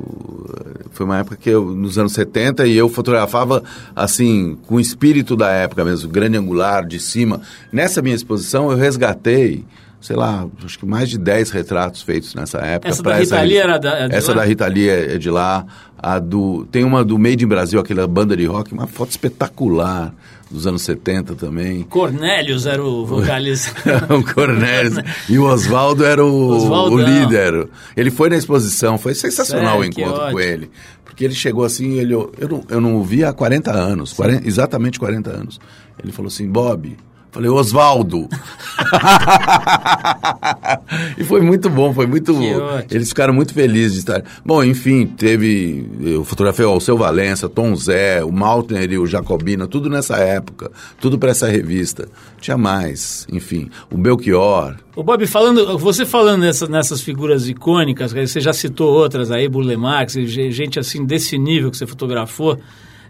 Foi 0.91 1.05
uma 1.05 1.19
época 1.19 1.35
que 1.35 1.49
eu, 1.49 1.65
nos 1.75 1.97
anos 1.97 2.13
70, 2.13 2.65
e 2.65 2.75
eu 2.75 2.87
fotografava 2.89 3.63
assim, 3.95 4.57
com 4.67 4.75
o 4.75 4.79
espírito 4.79 5.35
da 5.35 5.49
época 5.51 5.83
mesmo, 5.83 6.09
grande 6.09 6.37
angular, 6.37 6.85
de 6.85 6.99
cima. 6.99 7.41
Nessa 7.71 8.01
minha 8.01 8.15
exposição, 8.15 8.71
eu 8.71 8.77
resgatei. 8.77 9.63
Sei 10.01 10.15
lá, 10.15 10.45
acho 10.63 10.77
que 10.77 10.85
mais 10.85 11.09
de 11.09 11.17
10 11.17 11.49
retratos 11.49 12.03
feitos 12.03 12.35
nessa 12.35 12.59
época. 12.59 12.89
Essa 12.89 13.01
da 13.01 13.15
Rita 13.15 13.41
Lee 13.41 13.57
era 13.57 13.77
da, 13.79 13.99
é 14.01 14.07
Essa 14.11 14.31
lá? 14.33 14.37
da 14.37 14.43
Rita 14.45 14.67
Lee 14.67 14.87
é 14.87 15.17
de 15.17 15.31
lá. 15.31 15.65
A 15.97 16.19
do, 16.19 16.67
tem 16.71 16.83
uma 16.83 17.03
do 17.03 17.17
Made 17.17 17.43
in 17.43 17.47
Brasil, 17.47 17.79
aquela 17.79 18.07
banda 18.07 18.37
de 18.37 18.45
rock, 18.45 18.71
uma 18.71 18.85
foto 18.85 19.09
espetacular 19.09 20.13
dos 20.49 20.67
anos 20.67 20.81
70 20.83 21.35
também. 21.35 21.83
Cornélios 21.83 22.65
era 22.65 22.83
o 22.83 23.05
vocalista. 23.05 23.71
o 24.13 24.23
Cornélios. 24.33 24.97
e 25.27 25.37
o 25.37 25.45
Oswaldo 25.45 26.05
era 26.05 26.23
o, 26.23 26.91
o, 26.91 26.97
líder. 26.97 27.67
Ele 27.95 28.11
foi 28.11 28.29
na 28.29 28.37
exposição, 28.37 28.97
foi 28.97 29.13
sensacional 29.13 29.81
Sério, 29.81 29.81
o 29.81 29.85
encontro 29.85 30.31
com 30.31 30.39
ele. 30.39 30.69
Porque 31.03 31.23
ele 31.23 31.33
chegou 31.33 31.63
assim, 31.63 31.93
ele, 31.97 32.13
eu, 32.13 32.31
não, 32.49 32.63
eu 32.69 32.81
não 32.81 32.95
o 32.97 33.03
vi 33.03 33.23
há 33.23 33.31
40 33.31 33.71
anos, 33.71 34.13
40, 34.13 34.47
exatamente 34.47 34.99
40 34.99 35.29
anos. 35.29 35.59
Ele 36.01 36.11
falou 36.11 36.27
assim, 36.27 36.47
Bob, 36.47 36.95
Falei, 37.35 37.49
Oswaldo. 37.49 38.29
e 41.17 41.23
foi 41.25 41.41
muito 41.41 41.69
bom, 41.69 41.93
foi 41.93 42.07
muito. 42.07 42.33
Eles 42.89 43.09
ficaram 43.09 43.33
muito 43.33 43.53
felizes 43.53 43.91
de 43.91 43.99
estar. 43.99 44.23
Bom, 44.45 44.63
enfim, 44.63 45.05
teve. 45.05 45.85
Eu 46.01 46.23
fotografei 46.23 46.65
o 46.65 46.79
Seu 46.79 46.97
Valença, 46.97 47.49
Tom 47.49 47.75
Zé, 47.75 48.23
o 48.23 48.31
Maltner 48.31 48.89
e 48.89 48.97
o 48.97 49.05
Jacobina, 49.05 49.67
tudo 49.67 49.89
nessa 49.89 50.15
época, 50.15 50.71
tudo 50.97 51.19
para 51.19 51.31
essa 51.31 51.49
revista. 51.49 52.07
Tinha 52.39 52.57
mais, 52.57 53.27
enfim, 53.29 53.69
o 53.91 53.97
Belchior. 53.97 54.77
O 54.95 55.03
Bob, 55.03 55.27
falando, 55.27 55.77
você 55.77 56.05
falando 56.05 56.39
nessa, 56.39 56.67
nessas 56.67 57.01
figuras 57.01 57.49
icônicas, 57.49 58.13
você 58.13 58.39
já 58.39 58.53
citou 58.53 58.93
outras 58.93 59.29
aí, 59.29 59.49
Burle 59.49 59.75
Marx, 59.75 60.13
gente 60.13 60.79
assim 60.79 61.03
desse 61.03 61.37
nível 61.37 61.69
que 61.69 61.75
você 61.75 61.85
fotografou. 61.85 62.57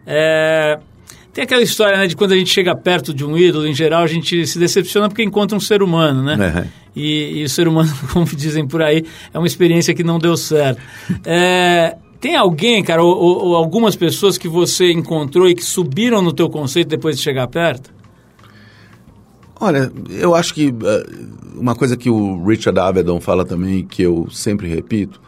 É, 0.04 0.80
Tem 1.36 1.44
aquela 1.44 1.62
história, 1.62 1.98
né, 1.98 2.08
de 2.08 2.16
quando 2.16 2.32
a 2.32 2.38
gente 2.38 2.50
chega 2.50 2.74
perto 2.74 3.14
de 3.14 3.26
um 3.26 3.38
ídolo, 3.38 3.68
em 3.68 3.74
geral, 3.74 4.04
a 4.04 4.08
gente 4.08 4.48
se 4.48 4.58
decepciona 4.58 5.10
porque 5.10 5.22
encontra 5.22 5.58
um 5.58 5.60
ser 5.60 5.84
humano, 5.84 6.24
né? 6.24 6.38
É. 6.42 6.68
E, 6.96 7.42
e 7.42 7.44
o 7.44 7.50
ser 7.50 7.68
humano, 7.68 7.92
como 8.14 8.26
dizem 8.26 8.66
por 8.66 8.82
aí, 8.82 9.04
é 9.34 9.38
uma 9.38 9.46
experiência 9.46 9.94
que 9.94 10.02
não 10.02 10.18
deu 10.18 10.38
certo. 10.38 10.82
É, 11.26 11.98
tem 12.22 12.38
alguém, 12.38 12.82
cara, 12.82 13.04
ou, 13.04 13.14
ou, 13.18 13.56
algumas 13.58 13.98
pessoas 13.98 14.38
que 14.38 14.48
você 14.48 14.94
encontrou 14.94 15.50
e 15.50 15.54
que 15.54 15.64
subiram 15.64 16.22
no 16.22 16.32
teu 16.32 16.50
conceito 16.50 16.88
depois 16.88 17.18
de 17.18 17.22
chegar 17.22 17.48
perto? 17.50 17.94
Olha, 19.60 19.92
eu 20.10 20.34
acho 20.34 20.54
que 20.54 20.70
uh, 20.70 21.60
uma 21.60 21.76
coisa 21.76 21.98
que 21.98 22.10
o 22.10 22.42
Richard 22.46 22.80
Avedon 22.80 23.20
fala 23.20 23.44
também, 23.44 23.86
que 23.86 24.02
eu 24.02 24.30
sempre 24.32 24.70
repito, 24.70 25.20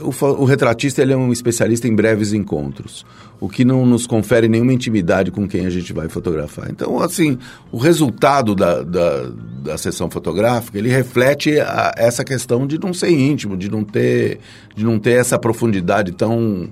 o, 0.00 0.42
o, 0.42 0.44
retratista 0.44 1.02
ele 1.02 1.12
é 1.12 1.16
um 1.16 1.32
especialista 1.32 1.86
em 1.86 1.94
breves 1.94 2.32
encontros, 2.32 3.04
o 3.40 3.48
que 3.48 3.64
não 3.64 3.84
nos 3.86 4.06
confere 4.06 4.48
nenhuma 4.48 4.72
intimidade 4.72 5.30
com 5.30 5.46
quem 5.46 5.66
a 5.66 5.70
gente 5.70 5.92
vai 5.92 6.08
fotografar. 6.08 6.70
Então, 6.70 7.00
assim, 7.00 7.38
o 7.70 7.78
resultado 7.78 8.54
da, 8.54 8.82
da, 8.82 9.30
da 9.62 9.78
sessão 9.78 10.10
fotográfica, 10.10 10.78
ele 10.78 10.88
reflete 10.88 11.58
a, 11.60 11.92
essa 11.96 12.24
questão 12.24 12.66
de 12.66 12.78
não 12.78 12.92
ser 12.92 13.10
íntimo, 13.10 13.56
de 13.56 13.70
não 13.70 13.84
ter, 13.84 14.40
de 14.74 14.84
não 14.84 14.98
ter 14.98 15.12
essa 15.12 15.38
profundidade 15.38 16.12
tão, 16.12 16.68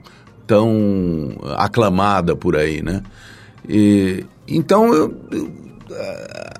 tão 0.46 1.36
aclamada 1.56 2.34
por 2.34 2.56
aí, 2.56 2.82
né? 2.82 3.02
E, 3.68 4.24
então, 4.48 4.92
eu, 4.92 5.14
eu, 5.30 5.50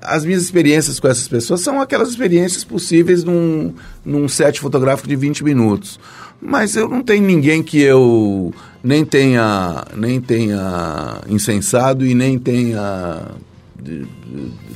as 0.01 0.25
minhas 0.25 0.43
experiências 0.43 0.99
com 0.99 1.07
essas 1.07 1.27
pessoas 1.27 1.61
são 1.61 1.81
aquelas 1.81 2.09
experiências 2.09 2.63
possíveis 2.63 3.23
num, 3.23 3.73
num 4.05 4.27
set 4.27 4.59
fotográfico 4.59 5.07
de 5.07 5.15
20 5.15 5.43
minutos. 5.43 5.99
Mas 6.43 6.75
eu 6.75 6.89
não 6.89 7.01
tenho 7.01 7.23
ninguém 7.23 7.63
que 7.63 7.79
eu 7.79 8.53
nem 8.83 9.05
tenha, 9.05 9.85
nem 9.95 10.19
tenha 10.19 11.21
insensado 11.29 12.05
e 12.05 12.13
nem 12.13 12.37
tenha 12.37 13.31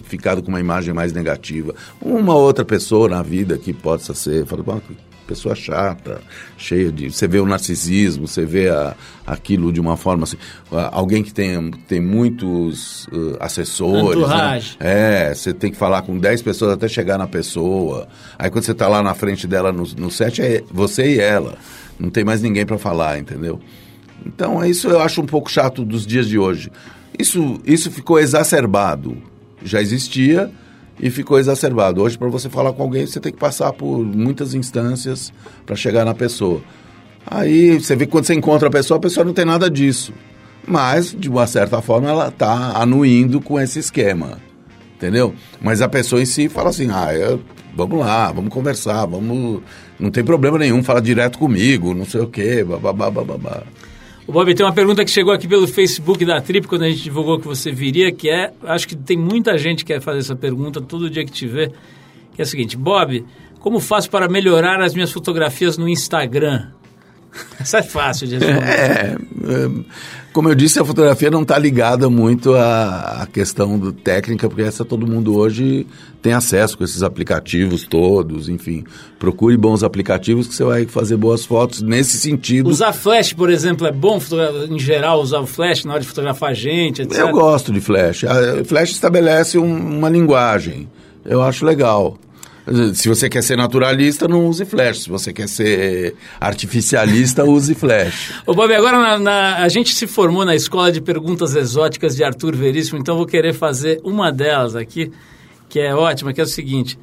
ficado 0.03 0.41
com 0.41 0.49
uma 0.49 0.60
imagem 0.60 0.93
mais 0.93 1.12
negativa. 1.12 1.75
Uma 2.01 2.36
outra 2.36 2.63
pessoa 2.63 3.10
na 3.10 3.21
vida 3.21 3.58
que 3.58 3.73
possa 3.73 4.13
ser, 4.13 4.45
fala, 4.45 4.82
pessoa 5.27 5.53
chata, 5.53 6.21
cheia 6.57 6.91
de. 6.91 7.11
Você 7.11 7.27
vê 7.27 7.39
o 7.39 7.45
narcisismo, 7.45 8.27
você 8.27 8.45
vê 8.45 8.69
a, 8.69 8.95
aquilo 9.25 9.71
de 9.71 9.79
uma 9.79 9.97
forma 9.97 10.23
assim. 10.23 10.37
Alguém 10.91 11.21
que 11.21 11.33
tem, 11.33 11.69
tem 11.87 11.99
muitos 11.99 13.05
uh, 13.07 13.37
assessores. 13.39 14.27
Né? 14.27 14.61
É, 14.79 15.33
você 15.35 15.53
tem 15.53 15.69
que 15.69 15.77
falar 15.77 16.01
com 16.01 16.17
10 16.17 16.41
pessoas 16.41 16.73
até 16.73 16.87
chegar 16.87 17.17
na 17.17 17.27
pessoa. 17.27 18.07
Aí 18.39 18.49
quando 18.49 18.63
você 18.63 18.71
está 18.71 18.87
lá 18.87 19.03
na 19.03 19.13
frente 19.13 19.45
dela 19.45 19.71
no, 19.71 19.83
no 19.97 20.09
set, 20.09 20.41
é 20.41 20.63
você 20.71 21.15
e 21.15 21.19
ela. 21.19 21.57
Não 21.99 22.09
tem 22.09 22.23
mais 22.23 22.41
ninguém 22.41 22.65
para 22.65 22.77
falar, 22.77 23.19
entendeu? 23.19 23.59
Então, 24.25 24.63
isso 24.63 24.87
eu 24.87 24.99
acho 24.99 25.21
um 25.21 25.25
pouco 25.25 25.51
chato 25.51 25.83
dos 25.83 26.05
dias 26.05 26.27
de 26.27 26.37
hoje. 26.37 26.71
Isso, 27.17 27.59
isso 27.65 27.91
ficou 27.91 28.19
exacerbado. 28.19 29.17
Já 29.63 29.81
existia, 29.81 30.51
e 30.99 31.10
ficou 31.10 31.39
exacerbado. 31.39 32.01
Hoje, 32.01 32.17
para 32.17 32.27
você 32.27 32.49
falar 32.49 32.73
com 32.73 32.83
alguém, 32.83 33.05
você 33.05 33.19
tem 33.19 33.31
que 33.31 33.38
passar 33.38 33.73
por 33.73 34.03
muitas 34.03 34.53
instâncias 34.53 35.31
para 35.65 35.75
chegar 35.75 36.05
na 36.05 36.13
pessoa. 36.13 36.62
Aí 37.25 37.79
você 37.79 37.95
vê 37.95 38.05
que 38.05 38.12
quando 38.12 38.25
você 38.25 38.33
encontra 38.33 38.67
a 38.67 38.71
pessoa, 38.71 38.97
a 38.97 39.01
pessoa 39.01 39.25
não 39.25 39.33
tem 39.33 39.45
nada 39.45 39.69
disso. 39.69 40.13
Mas, 40.65 41.15
de 41.17 41.29
uma 41.29 41.47
certa 41.47 41.81
forma, 41.81 42.10
ela 42.10 42.27
está 42.27 42.73
anuindo 42.77 43.39
com 43.39 43.60
esse 43.60 43.79
esquema. 43.79 44.38
Entendeu? 44.95 45.33
Mas 45.62 45.81
a 45.81 45.88
pessoa 45.88 46.21
em 46.21 46.25
si 46.25 46.49
fala 46.49 46.69
assim: 46.69 46.89
ah, 46.91 47.13
eu, 47.13 47.39
vamos 47.75 47.99
lá, 47.99 48.31
vamos 48.31 48.51
conversar, 48.51 49.05
vamos. 49.05 49.62
Não 49.99 50.10
tem 50.10 50.23
problema 50.23 50.57
nenhum, 50.57 50.83
fala 50.83 51.01
direto 51.01 51.38
comigo, 51.38 51.93
não 51.93 52.05
sei 52.05 52.21
o 52.21 52.27
quê, 52.27 52.63
babá, 52.63 52.91
babá. 52.93 53.63
O 54.27 54.31
Bob, 54.33 54.53
tem 54.53 54.65
uma 54.65 54.73
pergunta 54.73 55.05
que 55.05 55.09
chegou 55.09 55.31
aqui 55.31 55.47
pelo 55.47 55.65
Facebook 55.65 56.25
da 56.25 56.41
Trip, 56.41 56.67
quando 56.67 56.83
a 56.83 56.89
gente 56.89 57.01
divulgou 57.01 57.39
que 57.39 57.47
você 57.47 57.71
viria, 57.71 58.11
que 58.11 58.29
é, 58.29 58.51
acho 58.63 58.85
que 58.85 58.93
tem 58.93 59.15
muita 59.15 59.57
gente 59.57 59.85
que 59.85 59.93
quer 59.93 60.01
fazer 60.01 60.19
essa 60.19 60.35
pergunta 60.35 60.81
todo 60.81 61.09
dia 61.09 61.23
que 61.23 61.31
te 61.31 61.47
vê, 61.47 61.71
que 62.33 62.41
é 62.41 62.43
a 62.43 62.45
seguinte, 62.45 62.75
Bob, 62.75 63.25
como 63.61 63.79
faço 63.79 64.09
para 64.09 64.27
melhorar 64.27 64.81
as 64.81 64.93
minhas 64.93 65.13
fotografias 65.13 65.77
no 65.77 65.87
Instagram? 65.87 66.71
Essa 67.57 67.77
é 67.77 67.83
fácil 67.83 68.27
de 68.27 68.37
responder. 68.37 68.63
É, 68.63 69.15
é, 69.15 69.69
como 70.33 70.49
eu 70.49 70.55
disse, 70.55 70.79
a 70.79 70.85
fotografia 70.85 71.31
não 71.31 71.41
está 71.41 71.57
ligada 71.57 72.09
muito 72.09 72.53
à, 72.53 73.23
à, 73.23 73.27
questão 73.27 73.77
do 73.79 73.91
técnica, 73.91 74.47
porque 74.47 74.61
essa 74.61 74.85
todo 74.85 75.07
mundo 75.07 75.35
hoje 75.35 75.87
tem 76.21 76.33
acesso 76.33 76.77
com 76.77 76.83
esses 76.83 77.01
aplicativos 77.01 77.87
todos, 77.87 78.47
enfim. 78.47 78.83
Procure 79.17 79.57
bons 79.57 79.83
aplicativos 79.83 80.47
que 80.47 80.53
você 80.53 80.63
vai 80.63 80.85
fazer 80.85 81.17
boas 81.17 81.45
fotos 81.45 81.81
nesse 81.81 82.17
sentido. 82.17 82.69
Usar 82.69 82.93
flash, 82.93 83.33
por 83.33 83.49
exemplo, 83.49 83.87
é 83.87 83.91
bom 83.91 84.19
em 84.69 84.79
geral 84.79 85.21
usar 85.21 85.39
o 85.39 85.47
flash 85.47 85.85
na 85.85 85.93
hora 85.93 86.01
de 86.01 86.07
fotografar 86.07 86.53
gente, 86.53 87.01
etc. 87.01 87.17
Eu 87.17 87.31
gosto 87.31 87.71
de 87.71 87.81
flash. 87.81 88.23
A 88.23 88.63
flash 88.63 88.91
estabelece 88.91 89.57
um, 89.57 89.97
uma 89.97 90.09
linguagem. 90.09 90.87
Eu 91.25 91.41
acho 91.41 91.65
legal. 91.65 92.17
Se 92.93 93.08
você 93.08 93.30
quer 93.30 93.41
ser 93.41 93.56
naturalista, 93.56 94.27
não 94.27 94.45
use 94.47 94.65
flash. 94.65 95.03
Se 95.03 95.10
você 95.10 95.32
quer 95.32 95.47
ser 95.47 96.15
artificialista, 96.39 97.43
use 97.49 97.73
flash. 97.73 98.34
Ô, 98.45 98.53
Bob, 98.53 98.73
agora 98.73 98.97
na, 98.99 99.19
na, 99.19 99.56
a 99.58 99.69
gente 99.69 99.93
se 99.93 100.06
formou 100.06 100.43
na 100.43 100.56
Escola 100.56 100.91
de 100.91 100.99
Perguntas 100.99 101.56
Exóticas 101.56 102.15
de 102.15 102.23
Arthur 102.23 102.56
Veríssimo, 102.56 102.99
então 102.99 103.15
vou 103.15 103.25
querer 103.25 103.53
fazer 103.53 104.01
uma 104.03 104.32
delas 104.32 104.75
aqui, 104.75 105.12
que 105.69 105.80
é 105.80 105.95
ótima, 105.95 106.34
que 106.34 106.41
é 106.41 106.43
o 106.43 106.47
seguinte. 106.47 106.99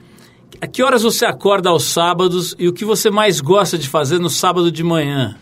A 0.60 0.66
que 0.66 0.82
horas 0.82 1.02
você 1.02 1.24
acorda 1.24 1.70
aos 1.70 1.84
sábados 1.84 2.54
e 2.58 2.68
o 2.68 2.72
que 2.72 2.84
você 2.84 3.10
mais 3.10 3.40
gosta 3.40 3.76
de 3.76 3.88
fazer 3.88 4.18
no 4.18 4.30
sábado 4.30 4.70
de 4.70 4.82
manhã? 4.82 5.36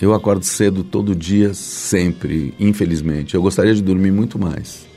Eu 0.00 0.14
acordo 0.14 0.44
cedo 0.44 0.84
todo 0.84 1.14
dia, 1.14 1.52
sempre, 1.52 2.54
infelizmente. 2.58 3.34
Eu 3.34 3.42
gostaria 3.42 3.74
de 3.74 3.82
dormir 3.82 4.12
muito 4.12 4.38
mais. 4.38 4.87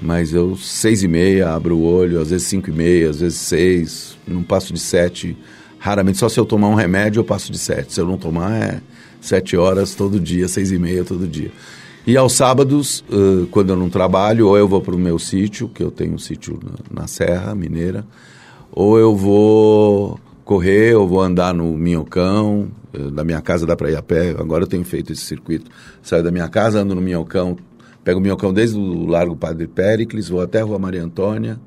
Mas 0.00 0.32
eu, 0.32 0.56
seis 0.56 1.02
e 1.02 1.08
meia, 1.08 1.50
abro 1.50 1.76
o 1.76 1.84
olho, 1.84 2.20
às 2.20 2.30
vezes 2.30 2.46
cinco 2.46 2.70
e 2.70 2.72
meia, 2.72 3.10
às 3.10 3.20
vezes 3.20 3.38
seis, 3.38 4.16
não 4.26 4.42
passo 4.42 4.72
de 4.72 4.78
sete. 4.78 5.36
Raramente, 5.78 6.18
só 6.18 6.28
se 6.28 6.38
eu 6.38 6.46
tomar 6.46 6.68
um 6.68 6.74
remédio, 6.74 7.20
eu 7.20 7.24
passo 7.24 7.50
de 7.50 7.58
sete. 7.58 7.94
Se 7.94 8.00
eu 8.00 8.06
não 8.06 8.16
tomar, 8.16 8.52
é 8.52 8.80
sete 9.20 9.56
horas 9.56 9.94
todo 9.94 10.20
dia, 10.20 10.46
seis 10.46 10.70
e 10.70 10.78
meia 10.78 11.04
todo 11.04 11.26
dia. 11.26 11.50
E 12.06 12.16
aos 12.16 12.32
sábados, 12.32 13.04
uh, 13.10 13.46
quando 13.48 13.70
eu 13.70 13.76
não 13.76 13.90
trabalho, 13.90 14.48
ou 14.48 14.56
eu 14.56 14.68
vou 14.68 14.80
para 14.80 14.94
o 14.94 14.98
meu 14.98 15.18
sítio, 15.18 15.68
que 15.68 15.82
eu 15.82 15.90
tenho 15.90 16.14
um 16.14 16.18
sítio 16.18 16.58
na, 16.62 17.02
na 17.02 17.06
Serra 17.06 17.54
Mineira, 17.54 18.06
ou 18.70 18.98
eu 18.98 19.14
vou 19.14 20.18
correr, 20.44 20.94
ou 20.94 21.06
vou 21.06 21.20
andar 21.20 21.52
no 21.52 21.76
Minhocão, 21.76 22.70
da 23.12 23.22
minha 23.22 23.40
casa 23.40 23.66
dá 23.66 23.76
para 23.76 23.90
ir 23.90 23.96
a 23.96 24.02
pé, 24.02 24.30
agora 24.30 24.64
eu 24.64 24.66
tenho 24.66 24.84
feito 24.84 25.12
esse 25.12 25.22
circuito. 25.22 25.70
Saio 26.02 26.22
da 26.22 26.30
minha 26.30 26.48
casa, 26.48 26.80
ando 26.80 26.94
no 26.94 27.00
Minhocão, 27.00 27.56
Pego 28.08 28.20
o 28.20 28.22
Minhocão 28.22 28.54
desde 28.54 28.78
o 28.78 29.04
Largo 29.04 29.36
Padre 29.36 29.66
Péricles, 29.66 30.30
vou 30.30 30.40
até 30.40 30.62
a 30.62 30.64
Rua 30.64 30.78
Maria 30.78 31.04
Antônia, 31.04 31.60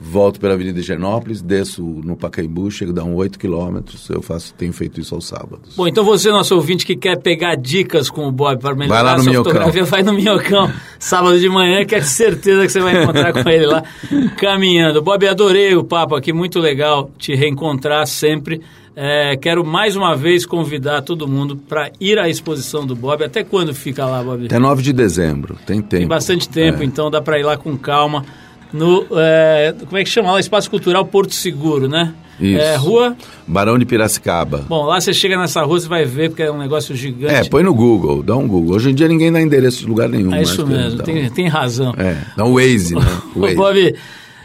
volto 0.00 0.40
pela 0.40 0.54
Avenida 0.54 0.80
Higienópolis, 0.80 1.42
desço 1.42 1.82
no 1.82 2.16
Pacaembu, 2.16 2.70
chego 2.70 2.90
a 2.92 2.94
dar 2.94 3.04
uns 3.04 3.14
8 3.14 3.38
quilômetros. 3.38 4.08
Eu 4.08 4.22
faço, 4.22 4.54
tenho 4.54 4.72
feito 4.72 4.98
isso 4.98 5.14
aos 5.14 5.26
sábados. 5.26 5.76
Bom, 5.76 5.86
então 5.86 6.02
você, 6.02 6.30
nosso 6.30 6.54
ouvinte, 6.54 6.86
que 6.86 6.96
quer 6.96 7.20
pegar 7.20 7.54
dicas 7.56 8.08
com 8.08 8.26
o 8.26 8.32
Bob 8.32 8.62
para 8.62 8.74
melhorar 8.74 8.94
vai 8.94 9.04
lá 9.04 9.12
no 9.12 9.20
a 9.20 9.22
sua 9.24 9.30
Minhocão. 9.30 9.52
fotografia, 9.52 9.84
vai 9.84 10.02
no 10.02 10.14
Minhocão, 10.14 10.72
sábado 10.98 11.38
de 11.38 11.50
manhã, 11.50 11.84
que 11.84 11.96
é 11.96 12.00
certeza 12.00 12.62
que 12.64 12.72
você 12.72 12.80
vai 12.80 13.02
encontrar 13.02 13.34
com 13.34 13.46
ele 13.46 13.66
lá 13.66 13.82
caminhando. 14.40 15.02
Bob, 15.02 15.28
adorei 15.28 15.76
o 15.76 15.84
papo 15.84 16.16
aqui, 16.16 16.32
muito 16.32 16.60
legal 16.60 17.10
te 17.18 17.34
reencontrar 17.34 18.06
sempre. 18.06 18.62
É, 18.96 19.36
quero 19.36 19.64
mais 19.64 19.96
uma 19.96 20.14
vez 20.14 20.46
convidar 20.46 21.02
todo 21.02 21.26
mundo 21.26 21.56
para 21.56 21.90
ir 22.00 22.18
à 22.18 22.28
exposição 22.28 22.86
do 22.86 22.94
Bob. 22.94 23.24
Até 23.24 23.42
quando 23.42 23.74
fica 23.74 24.06
lá, 24.06 24.22
Bob? 24.22 24.46
Até 24.46 24.58
9 24.58 24.82
de 24.82 24.92
dezembro, 24.92 25.56
tem 25.66 25.78
tempo. 25.80 25.88
Tem 26.00 26.06
bastante 26.06 26.48
tempo, 26.48 26.82
É. 26.82 26.84
então 26.84 27.10
dá 27.10 27.20
para 27.20 27.38
ir 27.38 27.42
lá 27.42 27.56
com 27.56 27.76
calma. 27.76 28.24
No, 28.72 29.06
é, 29.12 29.74
como 29.84 29.98
é 29.98 30.04
que 30.04 30.10
chama 30.10 30.32
lá? 30.32 30.40
Espaço 30.40 30.68
Cultural 30.70 31.04
Porto 31.06 31.32
Seguro, 31.34 31.88
né? 31.88 32.12
Isso. 32.40 32.60
É, 32.60 32.74
rua. 32.76 33.16
Barão 33.46 33.78
de 33.78 33.84
Piracicaba. 33.84 34.64
Bom, 34.68 34.84
lá 34.84 35.00
você 35.00 35.12
chega 35.12 35.36
nessa 35.38 35.62
rua, 35.62 35.78
você 35.78 35.86
vai 35.88 36.04
ver, 36.04 36.30
porque 36.30 36.42
é 36.42 36.50
um 36.50 36.58
negócio 36.58 36.94
gigante. 36.96 37.32
É, 37.34 37.44
põe 37.44 37.62
no 37.62 37.72
Google, 37.72 38.22
dá 38.24 38.36
um 38.36 38.46
Google. 38.48 38.74
Hoje 38.74 38.90
em 38.90 38.94
dia 38.94 39.06
ninguém 39.06 39.30
dá 39.32 39.40
endereço 39.40 39.78
de 39.80 39.86
lugar 39.86 40.08
nenhum. 40.08 40.34
É 40.34 40.42
isso 40.42 40.66
mesmo, 40.66 41.02
tem, 41.04 41.26
um- 41.26 41.30
tem 41.30 41.46
razão. 41.48 41.94
É, 41.96 42.16
dá 42.36 42.44
um 42.44 42.54
Waze, 42.54 42.94
né? 42.96 43.00
Waze. 43.36 43.54
Bob, 43.54 43.94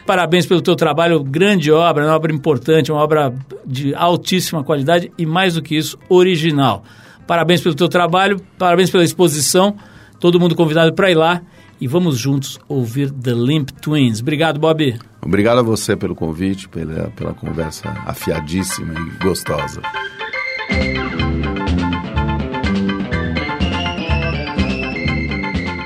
parabéns 0.09 0.47
pelo 0.47 0.59
teu 0.59 0.75
trabalho, 0.75 1.23
grande 1.23 1.71
obra, 1.71 2.03
uma 2.03 2.15
obra 2.15 2.33
importante, 2.33 2.91
uma 2.91 2.99
obra 2.99 3.31
de 3.63 3.93
altíssima 3.93 4.63
qualidade 4.63 5.11
e, 5.15 5.23
mais 5.23 5.53
do 5.53 5.61
que 5.61 5.77
isso, 5.77 5.99
original. 6.09 6.83
Parabéns 7.27 7.61
pelo 7.61 7.75
teu 7.75 7.87
trabalho, 7.87 8.41
parabéns 8.57 8.89
pela 8.89 9.03
exposição, 9.03 9.75
todo 10.19 10.39
mundo 10.39 10.55
convidado 10.55 10.93
para 10.93 11.11
ir 11.11 11.13
lá 11.13 11.43
e 11.79 11.87
vamos 11.87 12.17
juntos 12.17 12.59
ouvir 12.67 13.11
The 13.11 13.33
Limp 13.33 13.69
Twins. 13.69 14.19
Obrigado, 14.19 14.59
Bob. 14.59 14.97
Obrigado 15.21 15.59
a 15.59 15.61
você 15.61 15.95
pelo 15.95 16.15
convite, 16.15 16.67
pela, 16.67 17.11
pela 17.11 17.35
conversa 17.35 17.89
afiadíssima 18.07 18.95
e 18.95 19.23
gostosa. 19.23 19.79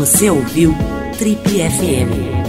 Você 0.00 0.30
ouviu 0.30 0.74
Trip 1.18 1.38
FM. 1.46 2.39